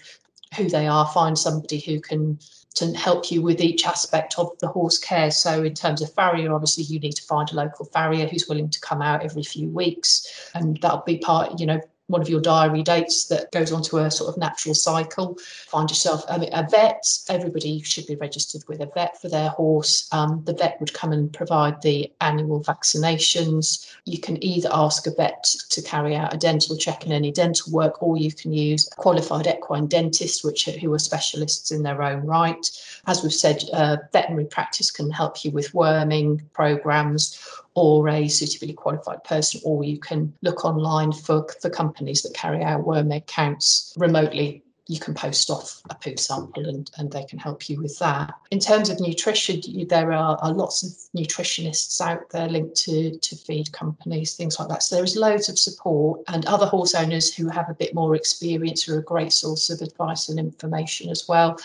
who 0.55 0.69
they 0.69 0.87
are, 0.87 1.07
find 1.07 1.37
somebody 1.37 1.79
who 1.79 1.99
can 1.99 2.39
to 2.75 2.93
help 2.93 3.31
you 3.31 3.41
with 3.41 3.59
each 3.59 3.87
aspect 3.87 4.37
of 4.37 4.51
the 4.59 4.67
horse 4.67 4.99
care. 4.99 5.31
So, 5.31 5.63
in 5.63 5.73
terms 5.73 6.03
of 6.03 6.13
farrier, 6.13 6.53
obviously, 6.53 6.83
you 6.83 6.99
need 6.99 7.13
to 7.13 7.23
find 7.23 7.51
a 7.51 7.55
local 7.55 7.85
farrier 7.85 8.27
who's 8.27 8.47
willing 8.47 8.69
to 8.69 8.79
come 8.79 9.01
out 9.01 9.23
every 9.23 9.41
few 9.41 9.67
weeks, 9.67 10.51
and 10.53 10.79
that'll 10.79 10.99
be 10.99 11.17
part, 11.17 11.59
you 11.59 11.65
know, 11.65 11.81
one 12.07 12.21
of 12.21 12.29
your 12.29 12.41
diary 12.41 12.83
dates 12.83 13.25
that 13.25 13.51
goes 13.51 13.71
onto 13.71 13.97
a 13.97 14.09
sort 14.09 14.29
of 14.29 14.37
natural 14.37 14.73
cycle. 14.73 15.37
Find 15.67 15.89
yourself 15.89 16.23
a 16.29 16.67
vet. 16.69 17.05
Everybody 17.29 17.81
should 17.81 18.07
be 18.07 18.15
registered 18.15 18.63
with 18.67 18.79
a 18.81 18.89
vet 18.93 19.21
for 19.21 19.27
their 19.29 19.49
horse. 19.49 20.07
Um, 20.11 20.41
the 20.45 20.53
vet 20.53 20.79
would 20.79 20.93
come 20.93 21.11
and 21.11 21.31
provide 21.31 21.81
the 21.81 22.11
annual 22.21 22.61
vaccinations. 22.63 23.93
You 24.05 24.19
can 24.19 24.41
either 24.43 24.69
ask 24.71 25.05
a 25.05 25.11
vet 25.11 25.43
to 25.69 25.81
carry 25.81 26.15
out 26.15 26.33
a 26.33 26.37
dental 26.37 26.77
check 26.77 27.03
and 27.03 27.13
any 27.13 27.31
dental 27.31 27.71
work, 27.73 28.01
or 28.01 28.17
you 28.17 28.31
can 28.31 28.53
use 28.53 28.87
qualified 28.95 29.47
equine 29.47 29.87
dentist, 29.87 30.45
which 30.45 30.67
are, 30.67 30.79
who 30.79 30.93
are 30.93 30.99
specialists 30.99 31.71
in 31.71 31.83
their 31.83 32.01
own 32.01 32.25
right. 32.25 32.69
As 33.05 33.21
we've 33.21 33.33
said, 33.33 33.63
uh, 33.73 33.97
veterinary 34.13 34.45
practice 34.45 34.91
can 34.91 35.11
help 35.11 35.43
you 35.43 35.51
with 35.51 35.73
worming 35.73 36.41
programs 36.53 37.37
or 37.77 38.09
a 38.09 38.27
suitably 38.27 38.73
qualified 38.73 39.23
person, 39.23 39.61
or 39.63 39.83
you 39.83 39.99
can 39.99 40.33
look 40.41 40.65
online 40.65 41.11
for, 41.11 41.47
for 41.61 41.69
companies 41.69 42.23
that 42.23 42.33
carry 42.33 42.63
out 42.63 42.83
worm 42.87 43.11
egg 43.11 43.27
counts 43.27 43.93
remotely 43.95 44.63
you 44.89 44.99
can 44.99 45.13
post 45.13 45.49
off 45.49 45.81
a 45.89 45.95
poo 45.95 46.15
sample 46.15 46.65
and, 46.65 46.89
and 46.97 47.11
they 47.11 47.23
can 47.25 47.37
help 47.37 47.69
you 47.69 47.81
with 47.81 47.99
that. 47.99 48.33
In 48.51 48.59
terms 48.59 48.89
of 48.89 48.99
nutrition, 49.01 49.61
there 49.89 50.13
are, 50.13 50.37
are, 50.41 50.53
lots 50.53 50.81
of 50.81 50.91
nutritionists 51.13 51.99
out 51.99 52.29
there 52.29 52.47
linked 52.47 52.77
to, 52.77 53.17
to 53.17 53.35
feed 53.35 53.71
companies, 53.73 54.35
things 54.35 54.57
like 54.57 54.69
that. 54.69 54.83
So 54.83 54.95
there 54.95 55.03
is 55.03 55.17
loads 55.17 55.49
of 55.49 55.59
support 55.59 56.21
and 56.29 56.45
other 56.45 56.65
horse 56.65 56.95
owners 56.95 57.35
who 57.35 57.49
have 57.49 57.69
a 57.69 57.73
bit 57.73 57.93
more 57.93 58.15
experience 58.15 58.87
are 58.87 58.99
a 58.99 59.03
great 59.03 59.33
source 59.33 59.69
of 59.69 59.81
advice 59.81 60.29
and 60.29 60.39
information 60.39 61.09
as 61.09 61.27
well 61.27 61.59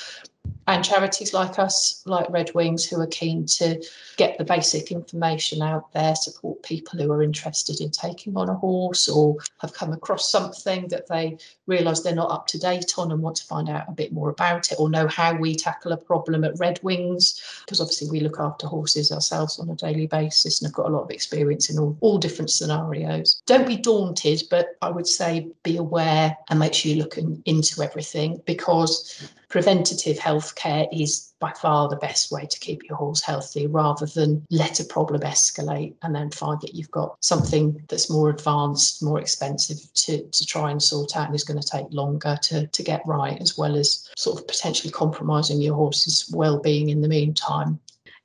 and 0.68 0.84
charities 0.84 1.34
like 1.34 1.58
us, 1.58 2.02
like 2.06 2.28
Redwings, 2.28 2.88
who 2.88 3.00
are 3.00 3.06
keen 3.08 3.46
to 3.46 3.82
get 4.16 4.38
the 4.38 4.44
basic 4.44 4.92
information 4.92 5.60
out 5.60 5.92
there, 5.92 6.14
support 6.14 6.62
people 6.62 7.00
who 7.00 7.10
are 7.10 7.22
interested 7.22 7.80
in 7.80 7.90
taking 7.90 8.36
on 8.36 8.48
a 8.48 8.54
horse 8.54 9.08
or 9.08 9.38
have 9.58 9.74
come 9.74 9.92
across 9.92 10.30
something 10.30 10.86
that 10.88 11.08
they 11.08 11.36
realise 11.66 12.00
they're 12.00 12.14
not 12.14 12.30
up 12.30 12.46
to 12.48 12.58
date 12.58 12.92
on 12.96 13.10
and 13.10 13.20
want 13.20 13.36
to 13.36 13.44
find 13.44 13.68
out 13.68 13.88
a 13.88 13.92
bit 13.92 14.12
more 14.12 14.30
about 14.30 14.70
it 14.70 14.78
or 14.78 14.88
know 14.88 15.08
how 15.08 15.34
we 15.34 15.54
tackle 15.54 15.92
a 15.92 15.96
problem 15.96 16.44
at 16.44 16.54
Redwings, 16.54 17.60
because 17.64 17.80
obviously 17.80 18.08
we 18.10 18.20
look 18.20 18.38
after 18.38 18.66
horses 18.68 19.10
ourselves 19.10 19.58
on 19.58 19.68
a 19.68 19.74
daily 19.74 20.06
basis 20.06 20.60
and 20.60 20.68
have 20.68 20.74
got 20.74 20.86
a 20.86 20.94
lot 20.94 21.02
of 21.02 21.10
experience 21.10 21.70
in 21.70 21.78
all, 21.78 21.96
all 22.00 22.18
different 22.18 22.50
scenarios. 22.50 23.42
Don't 23.46 23.66
be 23.66 23.76
daunted, 23.76 24.44
but 24.48 24.76
I 24.80 24.90
would 24.90 25.08
say 25.08 25.48
be 25.64 25.76
aware 25.76 26.36
and 26.50 26.58
make 26.60 26.74
sure 26.74 26.92
you're 26.92 27.02
looking 27.02 27.42
into 27.46 27.82
everything 27.82 28.40
because 28.46 29.28
preventative 29.52 30.18
health 30.18 30.54
care 30.54 30.86
is 30.90 31.34
by 31.38 31.52
far 31.52 31.86
the 31.86 31.96
best 31.96 32.32
way 32.32 32.46
to 32.46 32.58
keep 32.58 32.88
your 32.88 32.96
horse 32.96 33.20
healthy 33.20 33.66
rather 33.66 34.06
than 34.06 34.42
let 34.50 34.80
a 34.80 34.84
problem 34.84 35.20
escalate 35.20 35.94
and 36.00 36.14
then 36.14 36.30
find 36.30 36.58
that 36.62 36.74
you've 36.74 36.90
got 36.90 37.18
something 37.20 37.78
that's 37.88 38.08
more 38.08 38.30
advanced, 38.30 39.02
more 39.02 39.20
expensive 39.20 39.76
to, 39.92 40.22
to 40.30 40.46
try 40.46 40.70
and 40.70 40.82
sort 40.82 41.18
out 41.18 41.26
and 41.26 41.34
is 41.34 41.44
going 41.44 41.60
to 41.60 41.68
take 41.68 41.84
longer 41.90 42.38
to, 42.40 42.66
to 42.66 42.82
get 42.82 43.02
right, 43.06 43.38
as 43.42 43.58
well 43.58 43.76
as 43.76 44.08
sort 44.16 44.40
of 44.40 44.48
potentially 44.48 44.90
compromising 44.90 45.60
your 45.60 45.74
horse's 45.74 46.30
well-being 46.32 46.88
in 46.88 47.02
the 47.02 47.08
meantime. 47.08 47.78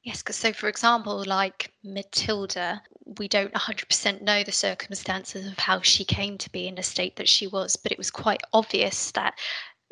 Yes, 0.03 0.21
because 0.23 0.37
so 0.37 0.53
for 0.53 0.69
example, 0.69 1.25
like 1.27 1.73
Matilda, 1.83 2.81
we 3.19 3.27
don't 3.27 3.53
100% 3.53 4.21
know 4.21 4.43
the 4.43 4.51
circumstances 4.53 5.45
of 5.45 5.59
how 5.59 5.81
she 5.81 6.05
came 6.05 6.37
to 6.37 6.49
be 6.53 6.69
in 6.69 6.75
the 6.75 6.83
state 6.83 7.17
that 7.17 7.27
she 7.27 7.47
was, 7.47 7.75
but 7.75 7.91
it 7.91 7.97
was 7.97 8.09
quite 8.09 8.41
obvious 8.53 9.11
that 9.11 9.33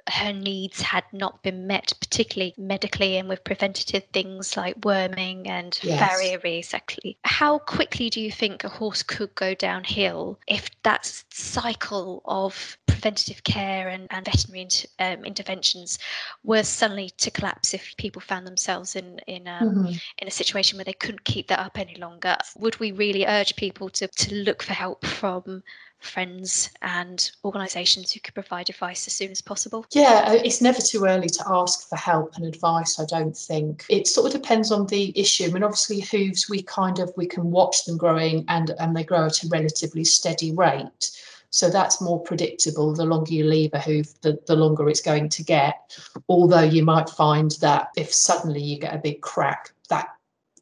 her 0.09 0.31
needs 0.31 0.81
had 0.81 1.03
not 1.11 1.41
been 1.41 1.65
met, 1.67 1.93
particularly 1.99 2.53
medically 2.57 3.17
and 3.17 3.27
with 3.27 3.43
preventative 3.43 4.03
things 4.13 4.55
like 4.55 4.75
worming 4.83 5.47
and 5.47 5.79
yes. 5.81 5.99
farriery, 5.99 6.57
exactly. 6.57 7.17
How 7.23 7.59
quickly 7.59 8.09
do 8.09 8.21
you 8.21 8.31
think 8.31 8.63
a 8.63 8.69
horse 8.69 9.01
could 9.01 9.33
go 9.35 9.55
downhill 9.55 10.39
if 10.47 10.69
that 10.83 11.23
cycle 11.31 12.21
of 12.25 12.77
preventative 12.85 13.43
care 13.43 13.89
and, 13.89 14.07
and 14.09 14.25
veterinary 14.25 14.67
um, 14.99 15.25
interventions 15.25 15.99
were 16.43 16.63
suddenly 16.63 17.09
to 17.17 17.29
collapse 17.29 17.73
if 17.73 17.95
people 17.97 18.21
found 18.21 18.47
themselves 18.47 18.95
in 18.95 19.19
in 19.27 19.47
um, 19.47 19.69
mm-hmm. 19.69 19.93
in 20.19 20.27
a 20.27 20.31
situation 20.31 20.77
where 20.77 20.85
they 20.85 20.93
couldn't 20.93 21.23
keep 21.23 21.47
that 21.47 21.59
up 21.59 21.77
any 21.77 21.95
longer? 21.95 22.35
Would 22.57 22.79
we 22.79 22.91
really 22.91 23.25
urge 23.25 23.55
people 23.55 23.89
to, 23.89 24.07
to 24.07 24.35
look 24.35 24.63
for 24.63 24.73
help 24.73 25.05
from 25.05 25.63
friends 26.05 26.69
and 26.81 27.31
organisations 27.43 28.11
who 28.11 28.19
could 28.19 28.33
provide 28.33 28.69
advice 28.69 29.07
as 29.07 29.13
soon 29.13 29.31
as 29.31 29.41
possible? 29.41 29.85
Yeah, 29.91 30.25
uh, 30.27 30.41
it's 30.43 30.61
never 30.61 30.79
too 30.81 31.05
early 31.05 31.27
to 31.27 31.43
ask 31.47 31.89
for 31.89 31.95
help 31.95 32.35
and 32.35 32.45
advice, 32.45 32.99
I 32.99 33.05
don't 33.05 33.35
think. 33.35 33.85
It 33.89 34.07
sort 34.07 34.27
of 34.27 34.41
depends 34.41 34.71
on 34.71 34.87
the 34.87 35.17
issue. 35.19 35.45
I 35.45 35.47
mean, 35.49 35.63
obviously, 35.63 36.01
hooves, 36.01 36.49
we 36.49 36.61
kind 36.63 36.99
of, 36.99 37.11
we 37.17 37.27
can 37.27 37.51
watch 37.51 37.85
them 37.85 37.97
growing 37.97 38.45
and, 38.47 38.71
and 38.79 38.95
they 38.95 39.03
grow 39.03 39.25
at 39.25 39.43
a 39.43 39.47
relatively 39.47 40.03
steady 40.03 40.51
rate. 40.53 41.11
So 41.49 41.69
that's 41.69 42.01
more 42.01 42.21
predictable. 42.21 42.93
The 42.93 43.05
longer 43.05 43.33
you 43.33 43.45
leave 43.45 43.73
a 43.73 43.79
hoof, 43.79 44.19
the, 44.21 44.37
the 44.45 44.57
longer 44.57 44.89
it's 44.89 45.01
going 45.01 45.29
to 45.29 45.43
get. 45.43 45.97
Although 46.27 46.63
you 46.63 46.83
might 46.83 47.09
find 47.09 47.51
that 47.61 47.89
if 47.95 48.13
suddenly 48.13 48.61
you 48.61 48.77
get 48.77 48.93
a 48.93 48.97
big 48.99 49.21
crack, 49.21 49.71
that 49.89 50.09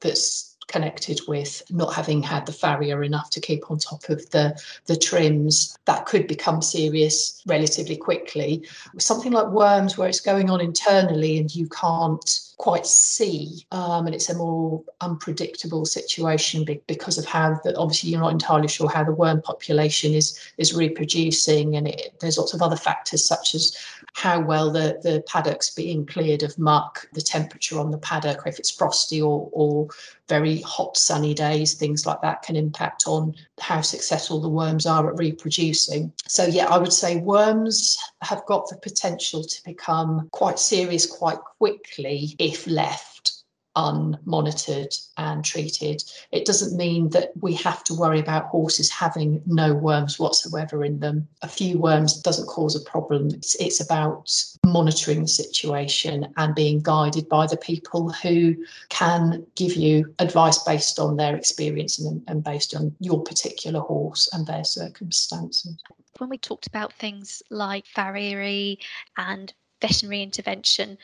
that's 0.02 0.53
connected 0.68 1.20
with 1.28 1.64
not 1.70 1.94
having 1.94 2.24
had 2.24 2.46
the 2.46 2.52
farrier 2.52 3.04
enough 3.04 3.30
to 3.32 3.42
keep 3.42 3.70
on 3.70 3.78
top 3.78 4.10
of 4.10 4.30
the, 4.32 4.60
the 4.86 4.96
trims. 4.96 5.78
That 5.86 6.06
could 6.06 6.28
become 6.28 6.62
serious 6.62 7.42
relatively 7.46 7.98
quickly. 7.98 8.68
Something 8.98 9.32
like 9.32 9.48
worms, 9.48 9.98
where 9.98 10.10
it's 10.10 10.20
going 10.20 10.50
on 10.50 10.62
internally 10.62 11.38
and 11.38 11.54
you 11.54 11.68
can't 11.68 12.53
quite 12.58 12.86
see, 12.86 13.66
um, 13.72 14.06
and 14.06 14.16
it's 14.16 14.30
a 14.30 14.38
more 14.38 14.84
unpredictable 15.02 15.86
situation 15.86 16.66
because 16.88 17.18
of 17.18 17.26
how 17.26 17.60
the, 17.64 17.76
obviously 17.78 18.10
you're 18.10 18.22
not 18.22 18.32
entirely 18.32 18.68
sure 18.68 18.90
how 18.90 19.04
the 19.04 19.12
worm 19.12 19.42
population 19.42 20.14
is 20.14 20.40
is 20.58 20.74
reproducing, 20.74 21.76
and 21.76 21.88
it, 21.88 22.14
there's 22.20 22.38
lots 22.38 22.54
of 22.54 22.62
other 22.62 22.76
factors 22.76 23.26
such 23.26 23.56
as 23.56 23.76
how 24.14 24.40
well 24.40 24.72
the, 24.72 25.00
the 25.04 25.24
paddock's 25.28 25.72
being 25.72 26.06
cleared 26.06 26.44
of 26.44 26.58
muck, 26.60 27.08
the 27.14 27.22
temperature 27.22 27.80
on 27.80 27.92
the 27.92 27.98
paddock, 27.98 28.44
if 28.46 28.60
it's 28.60 28.70
frosty 28.70 29.22
or, 29.22 29.50
or 29.52 29.88
very 30.30 30.62
hot 30.62 30.96
sunny 30.96 31.34
days, 31.34 31.74
things 31.74 32.06
like 32.06 32.22
that 32.22 32.44
can 32.44 32.56
impact 32.56 33.04
on 33.08 33.36
how 33.60 33.82
successful 33.82 34.40
the 34.40 34.50
worms 34.50 34.86
are 34.86 35.10
at 35.10 35.18
reproducing. 35.18 36.12
So, 36.28 36.46
yeah, 36.46 36.68
I 36.68 36.78
would 36.78 36.94
say 36.94 37.18
worms 37.18 37.98
have 38.24 38.46
got 38.46 38.70
the 38.70 38.78
potential 38.78 39.44
to 39.44 39.64
become 39.64 40.30
quite 40.32 40.60
serious 40.60 41.06
quite 41.06 41.40
quickly 41.60 42.36
if 42.40 42.68
left 42.68 43.13
unmonitored 43.76 44.96
and 45.18 45.44
treated. 45.44 46.04
It 46.32 46.46
doesn't 46.46 46.78
mean 46.78 47.10
that 47.10 47.32
we 47.42 47.54
have 47.56 47.84
to 47.86 47.94
worry 47.94 48.20
about 48.20 48.46
horses 48.46 48.90
having 48.90 49.42
no 49.46 49.74
worms 49.74 50.20
whatsoever 50.20 50.84
in 50.86 51.00
them. 51.00 51.28
A 51.42 51.48
few 51.48 51.80
worms 51.80 52.22
doesn't 52.22 52.48
cause 52.48 52.76
a 52.76 52.90
problem. 52.90 53.30
It's, 53.30 53.56
it's 53.56 53.82
about 53.82 54.32
monitoring 54.66 55.22
the 55.22 55.28
situation 55.28 56.32
and 56.38 56.56
being 56.56 56.82
guided 56.82 57.28
by 57.30 57.48
the 57.48 57.58
people 57.58 58.10
who 58.10 58.56
can 58.90 59.46
give 59.56 59.76
you 59.76 60.14
advice 60.20 60.60
based 60.64 61.00
on 61.00 61.18
their 61.18 61.36
experience 61.36 62.00
and, 62.00 62.24
and 62.28 62.44
based 62.44 62.76
on 62.76 62.96
your 63.00 63.24
particular 63.24 63.80
horse 63.80 64.30
and 64.34 64.46
their 64.46 64.64
circumstances. 64.64 65.76
When 66.20 66.30
we 66.30 66.38
talked 66.38 66.68
about 66.68 66.94
things 66.94 67.42
like 67.50 67.86
farriery 67.88 68.80
and 69.18 69.52
veterinary 69.82 70.22
intervention, 70.22 70.98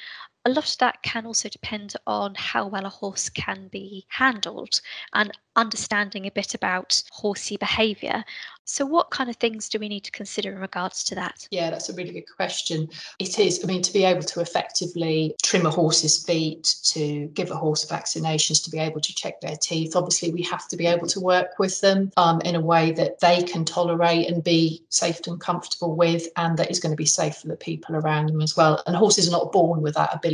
a 0.46 0.50
lot 0.50 0.72
of 0.72 0.78
that 0.78 1.02
can 1.04 1.26
also 1.26 1.50
depend 1.50 1.96
on 2.08 2.34
how 2.36 2.68
well 2.68 2.86
a 2.86 2.90
horse 2.90 3.30
can 3.30 3.68
be 3.68 4.06
handled 4.10 4.82
and 5.14 5.32
understanding 5.56 6.26
a 6.26 6.32
bit 6.32 6.56
about 6.56 7.04
horsey 7.12 7.58
behaviour. 7.58 8.24
So, 8.64 8.86
what 8.86 9.10
kind 9.10 9.32
of 9.32 9.36
things 9.38 9.68
do 9.68 9.80
we 9.80 9.90
need 9.90 10.04
to 10.04 10.12
consider 10.12 10.52
in 10.52 10.60
regards 10.60 11.04
to 11.06 11.16
that? 11.16 11.48
Yeah, 11.50 11.72
that's 11.72 11.90
a 11.90 11.94
really 11.94 12.14
good 12.14 12.30
question. 12.36 12.88
It 13.18 13.40
is, 13.40 13.64
I 13.64 13.68
mean, 13.68 13.82
to 13.82 13.92
be 13.92 14.06
able 14.06 14.22
to 14.22 14.42
effectively 14.42 15.36
trim 15.42 15.66
a 15.66 15.72
horse's 15.72 16.24
feet, 16.24 16.76
to 16.84 17.26
give 17.34 17.50
a 17.50 17.56
horse 17.56 17.84
vaccinations, 17.84 18.64
to 18.64 18.70
be 18.70 18.78
able 18.78 19.02
to 19.02 19.16
check 19.16 19.42
their 19.42 19.58
teeth, 19.58 19.96
obviously, 19.96 20.32
we 20.32 20.44
have 20.44 20.68
to 20.68 20.78
be 20.78 20.86
able 20.86 21.08
to 21.08 21.20
work 21.20 21.58
with 21.58 21.82
them 21.82 22.12
um, 22.16 22.42
in 22.42 22.56
a 22.56 22.62
way 22.62 22.92
that 22.92 23.20
they 23.20 23.42
can 23.42 23.66
tolerate 23.66 24.30
and 24.30 24.44
be 24.44 24.84
safe 24.90 25.20
and 25.26 25.42
comfortable 25.42 25.96
with, 25.96 26.28
and 26.38 26.56
that 26.60 26.70
is 26.70 26.80
going 26.80 26.92
to 26.92 26.96
be 26.96 27.06
safe 27.06 27.38
for 27.38 27.48
the 27.48 27.58
people 27.58 27.96
around 27.96 28.28
them 28.28 28.42
as 28.42 28.56
well. 28.56 28.84
And 28.86 28.96
horses 28.96 29.28
are 29.28 29.32
not 29.32 29.52
born 29.52 29.82
with 29.82 29.96
that 29.96 30.14
ability. 30.14 30.29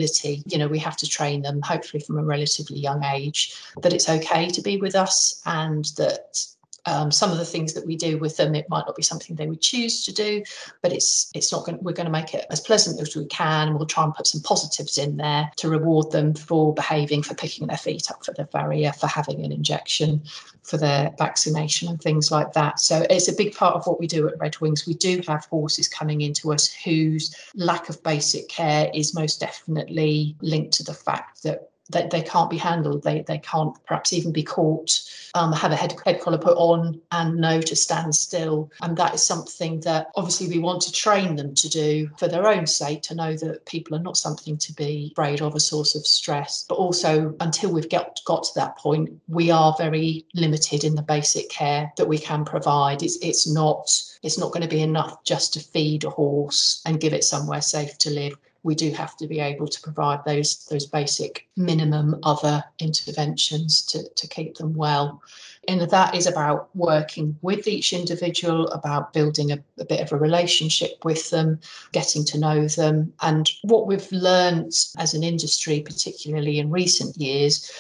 You 0.46 0.58
know, 0.58 0.68
we 0.68 0.80
have 0.80 0.98
to 0.98 1.08
train 1.08 1.42
them, 1.42 1.62
hopefully, 1.62 2.02
from 2.02 2.18
a 2.18 2.24
relatively 2.24 2.78
young 2.78 3.04
age, 3.04 3.56
that 3.82 3.94
it's 3.94 4.10
okay 4.10 4.48
to 4.48 4.62
be 4.62 4.78
with 4.78 4.96
us 4.96 5.42
and 5.46 5.86
that 5.98 6.46
um, 6.86 7.12
some 7.12 7.32
of 7.32 7.38
the 7.38 7.46
things 7.46 7.74
that 7.74 7.86
we 7.86 7.96
do 7.96 8.18
with 8.18 8.38
them, 8.38 8.56
it 8.56 8.70
might 8.70 8.86
not 8.86 8.96
be 8.96 9.02
something 9.02 9.36
they 9.36 9.48
would 9.48 9.62
choose 9.62 10.04
to 10.06 10.14
do, 10.14 10.44
but 10.82 10.92
it's 10.92 11.32
it's 11.34 11.52
not 11.52 11.66
going. 11.66 11.80
We're 11.82 11.94
going 11.94 12.06
to 12.06 12.12
make 12.12 12.34
it 12.34 12.46
as 12.50 12.62
pleasant 12.62 13.02
as 13.02 13.16
we 13.16 13.26
can, 13.26 13.70
and 13.70 13.78
we'll 13.78 13.88
try 13.88 14.04
and 14.04 14.14
put 14.14 14.28
some 14.28 14.42
positives 14.42 14.98
in 14.98 15.18
there 15.18 15.52
to 15.58 15.70
reward 15.70 16.12
them 16.12 16.34
for 16.34 16.74
behaving, 16.74 17.24
for 17.24 17.34
picking 17.34 17.68
their 17.68 17.78
feet 17.78 18.12
up 18.12 18.24
for 18.24 18.34
the 18.34 18.46
farrier 18.48 18.94
for 18.94 19.08
having 19.08 19.44
an 19.44 19.52
injection, 19.52 20.22
for 20.64 20.78
their 20.78 21.14
vaccination, 21.18 21.88
and 21.90 22.02
things 22.02 22.32
like 22.32 22.54
that. 22.54 22.80
So 22.80 23.06
it's 23.10 23.28
a 23.28 23.36
big 23.36 23.56
part 23.56 23.76
of 23.76 23.88
what 23.88 24.00
we 24.00 24.08
do 24.08 24.28
at 24.28 24.38
Redwings. 24.38 24.88
We 24.88 24.94
do 24.94 25.22
have 25.28 25.46
horses 25.46 25.88
coming 25.88 26.22
into 26.22 26.54
us 26.54 26.72
whose 26.72 27.36
lack 27.56 27.90
of 27.90 28.02
basic 28.04 28.48
care 28.48 28.92
is 28.94 29.16
most 29.16 29.40
definitely 29.40 30.36
linked 30.42 30.74
to 30.74 30.84
the 30.84 30.94
fact 30.94 31.44
that 31.44 31.70
they, 31.90 32.08
they 32.08 32.22
can't 32.22 32.50
be 32.50 32.58
handled. 32.58 33.04
They, 33.04 33.22
they 33.22 33.38
can't 33.40 33.74
perhaps 33.86 34.14
even 34.14 34.32
be 34.32 34.44
caught, 34.44 35.00
um, 35.36 35.52
have 35.54 35.72
a 35.72 35.76
head, 35.76 35.94
head 36.06 36.22
collar 36.22 36.38
put 36.38 36.58
on 36.58 37.00
and 37.12 37.38
know 37.38 37.62
to 37.62 37.76
stand 37.76 38.16
still. 38.16 38.72
And 38.82 38.98
that 38.98 39.14
is 39.14 39.26
something 39.26 39.82
that 39.82 40.08
obviously 40.16 40.48
we 40.48 40.60
want 40.60 40.82
to 40.84 40.92
train 40.92 41.36
them 41.36 41.54
to 41.56 41.70
do 41.70 42.10
for 42.18 42.28
their 42.28 42.48
own 42.48 42.66
sake, 42.66 43.02
to 43.04 43.16
know 43.16 43.36
that 43.38 43.66
people 43.66 43.96
are 43.96 44.02
not 44.02 44.18
something 44.18 44.58
to 44.58 44.74
be 44.74 45.12
afraid 45.14 45.42
of, 45.42 45.56
a 45.56 45.60
source 45.60 45.96
of 45.96 46.06
stress. 46.06 46.66
But 46.68 46.76
also, 46.76 47.36
until 47.40 47.72
we've 47.72 47.90
got, 47.90 48.20
got 48.26 48.44
to 48.44 48.56
that 48.56 48.78
point, 48.78 49.12
we 49.28 49.52
are 49.52 49.76
very 49.78 50.26
limited 50.34 50.84
in 50.84 50.96
the 50.96 51.02
basic 51.02 51.50
care 51.50 51.92
that 51.98 52.08
we 52.08 52.18
can 52.18 52.46
provide. 52.46 53.04
It's, 53.04 53.18
it's 53.18 53.48
not 53.48 53.92
it's 54.24 54.40
not 54.40 54.52
going 54.52 54.64
to 54.64 54.68
be 54.68 54.82
enough 54.82 55.24
just 55.24 55.54
to 55.54 55.60
feed 55.60 56.04
a 56.04 56.10
horse 56.10 56.82
and 56.86 57.00
give 57.00 57.14
it 57.14 57.24
somewhere 57.24 57.62
safe 57.62 57.96
to 58.00 58.10
live 58.10 58.36
we 58.66 58.74
do 58.74 58.90
have 58.92 59.16
to 59.16 59.28
be 59.28 59.40
able 59.40 59.68
to 59.68 59.80
provide 59.82 60.26
those 60.26 60.66
those 60.66 60.88
basic 60.88 61.48
minimum 61.56 62.20
other 62.24 62.64
interventions 62.80 63.86
to, 63.86 64.10
to 64.16 64.28
keep 64.28 64.56
them 64.58 64.74
well. 64.74 65.22
And 65.68 65.82
that 65.82 66.16
is 66.16 66.28
about 66.28 66.70
working 66.76 67.38
with 67.42 67.68
each 67.68 67.94
individual, 67.94 68.68
about 68.70 69.14
building 69.14 69.52
a, 69.52 69.60
a 69.80 69.86
bit 69.86 70.02
of 70.02 70.12
a 70.12 70.18
relationship 70.18 71.06
with 71.06 71.30
them, 71.30 71.60
getting 71.92 72.26
to 72.26 72.40
know 72.40 72.68
them. 72.68 73.14
And 73.22 73.50
what 73.64 73.88
we've 73.88 74.12
learned 74.12 74.74
as 74.98 75.14
an 75.14 75.24
industry, 75.24 75.82
particularly 75.82 76.60
in 76.60 76.72
recent 76.72 77.18
years, 77.18 77.72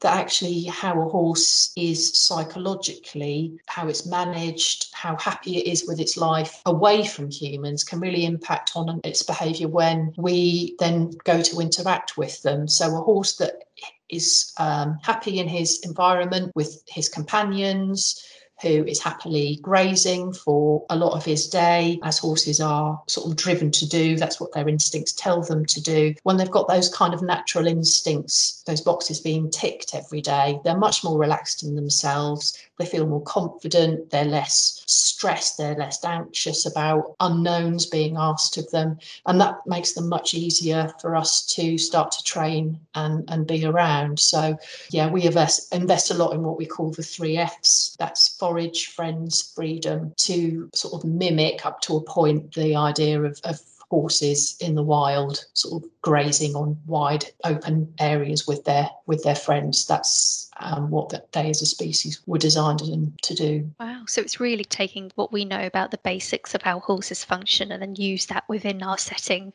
that 0.00 0.16
actually 0.16 0.64
how 0.64 1.00
a 1.00 1.08
horse 1.08 1.72
is 1.76 2.16
psychologically, 2.16 3.58
how 3.66 3.88
it's 3.88 4.06
managed, 4.06 4.88
how 4.92 5.16
happy 5.16 5.56
it 5.56 5.66
is 5.66 5.86
with 5.88 5.98
its 5.98 6.16
life 6.16 6.62
away 6.66 7.04
from 7.04 7.30
humans 7.30 7.82
can 7.82 7.98
really 7.98 8.24
impact 8.24 8.72
on 8.76 9.00
its 9.02 9.22
behaviour 9.22 9.68
when 9.68 10.14
we 10.16 10.76
then 10.78 11.10
go 11.24 11.42
to 11.42 11.60
interact 11.60 12.16
with 12.16 12.40
them. 12.42 12.68
So 12.68 12.96
a 12.96 13.00
horse 13.00 13.36
that 13.36 13.64
is 14.08 14.52
um, 14.58 14.98
happy 15.02 15.38
in 15.38 15.48
his 15.48 15.80
environment 15.80 16.52
with 16.54 16.82
his 16.86 17.08
companions, 17.08 18.24
who 18.60 18.84
is 18.84 19.00
happily 19.00 19.58
grazing 19.62 20.32
for 20.32 20.84
a 20.90 20.96
lot 20.96 21.16
of 21.16 21.24
his 21.24 21.48
day, 21.48 21.98
as 22.02 22.18
horses 22.18 22.60
are 22.60 23.00
sort 23.06 23.30
of 23.30 23.36
driven 23.36 23.70
to 23.70 23.88
do. 23.88 24.16
That's 24.16 24.40
what 24.40 24.52
their 24.52 24.68
instincts 24.68 25.12
tell 25.12 25.42
them 25.42 25.64
to 25.66 25.80
do. 25.80 26.14
When 26.22 26.36
they've 26.36 26.50
got 26.50 26.68
those 26.68 26.88
kind 26.88 27.14
of 27.14 27.22
natural 27.22 27.66
instincts, 27.66 28.62
those 28.66 28.80
boxes 28.80 29.20
being 29.20 29.50
ticked 29.50 29.94
every 29.94 30.20
day, 30.20 30.58
they're 30.64 30.76
much 30.76 31.04
more 31.04 31.18
relaxed 31.18 31.62
in 31.62 31.76
themselves. 31.76 32.58
They 32.78 32.86
feel 32.86 33.06
more 33.06 33.22
confident, 33.22 34.10
they're 34.10 34.24
less 34.24 34.82
stressed, 34.86 35.58
they're 35.58 35.74
less 35.74 36.04
anxious 36.04 36.64
about 36.64 37.16
unknowns 37.20 37.86
being 37.86 38.16
asked 38.16 38.56
of 38.56 38.70
them. 38.70 38.98
And 39.26 39.40
that 39.40 39.58
makes 39.66 39.92
them 39.92 40.08
much 40.08 40.32
easier 40.34 40.92
for 41.00 41.16
us 41.16 41.44
to 41.54 41.76
start 41.76 42.12
to 42.12 42.22
train 42.22 42.78
and, 42.94 43.28
and 43.28 43.46
be 43.46 43.64
around. 43.64 44.20
So, 44.20 44.56
yeah, 44.90 45.10
we 45.10 45.24
invest, 45.24 45.74
invest 45.74 46.10
a 46.10 46.14
lot 46.14 46.34
in 46.34 46.42
what 46.42 46.56
we 46.56 46.66
call 46.66 46.90
the 46.90 47.02
three 47.02 47.36
F's 47.36 47.96
that's 47.98 48.28
forage, 48.36 48.86
friends, 48.86 49.42
freedom 49.54 50.12
to 50.18 50.70
sort 50.74 50.94
of 50.94 51.08
mimic 51.08 51.66
up 51.66 51.80
to 51.82 51.96
a 51.96 52.02
point 52.02 52.54
the 52.54 52.76
idea 52.76 53.20
of, 53.22 53.40
of 53.44 53.60
horses 53.90 54.56
in 54.60 54.74
the 54.74 54.82
wild 54.82 55.44
sort 55.54 55.82
of 55.82 55.90
grazing 56.02 56.54
on 56.54 56.78
wide 56.86 57.24
open 57.44 57.92
areas 57.98 58.46
with 58.46 58.64
their 58.64 58.88
with 59.06 59.22
their 59.24 59.34
friends. 59.34 59.86
That's 59.86 60.50
um, 60.60 60.90
what 60.90 61.32
they 61.32 61.50
as 61.50 61.62
a 61.62 61.66
species 61.66 62.20
were 62.26 62.38
designed 62.38 62.80
to 63.22 63.34
do. 63.34 63.70
Wow. 63.78 64.02
So 64.06 64.20
it's 64.20 64.40
really 64.40 64.64
taking 64.64 65.10
what 65.14 65.32
we 65.32 65.44
know 65.44 65.64
about 65.64 65.90
the 65.90 65.98
basics 65.98 66.54
of 66.54 66.62
how 66.62 66.80
horses 66.80 67.24
function 67.24 67.72
and 67.72 67.82
then 67.82 67.94
use 67.94 68.26
that 68.26 68.44
within 68.48 68.82
our 68.82 68.98
setting 68.98 69.52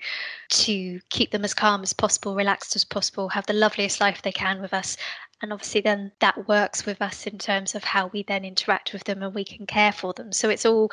to 0.50 1.00
keep 1.10 1.32
them 1.32 1.44
as 1.44 1.54
calm 1.54 1.84
as 1.84 1.94
possible 1.94 2.36
relaxed 2.36 2.76
as 2.76 2.84
possible 2.84 3.30
have 3.30 3.46
the 3.46 3.54
loveliest 3.54 4.00
life 4.00 4.22
they 4.22 4.32
can 4.32 4.62
with 4.62 4.74
us. 4.74 4.98
And 5.42 5.52
obviously 5.52 5.82
then 5.82 6.14
that 6.20 6.48
works 6.48 6.86
with 6.86 7.02
us 7.02 7.28
in 7.28 7.38
terms 7.38 7.76
of 7.76 7.84
how 7.84 8.08
we 8.08 8.24
then 8.24 8.46
interact 8.46 8.94
with 8.94 9.04
them 9.04 9.22
and 9.22 9.36
we 9.36 9.44
can 9.44 9.66
care 9.66 9.92
for 9.92 10.14
them. 10.14 10.32
So 10.32 10.50
it's 10.50 10.66
all 10.66 10.90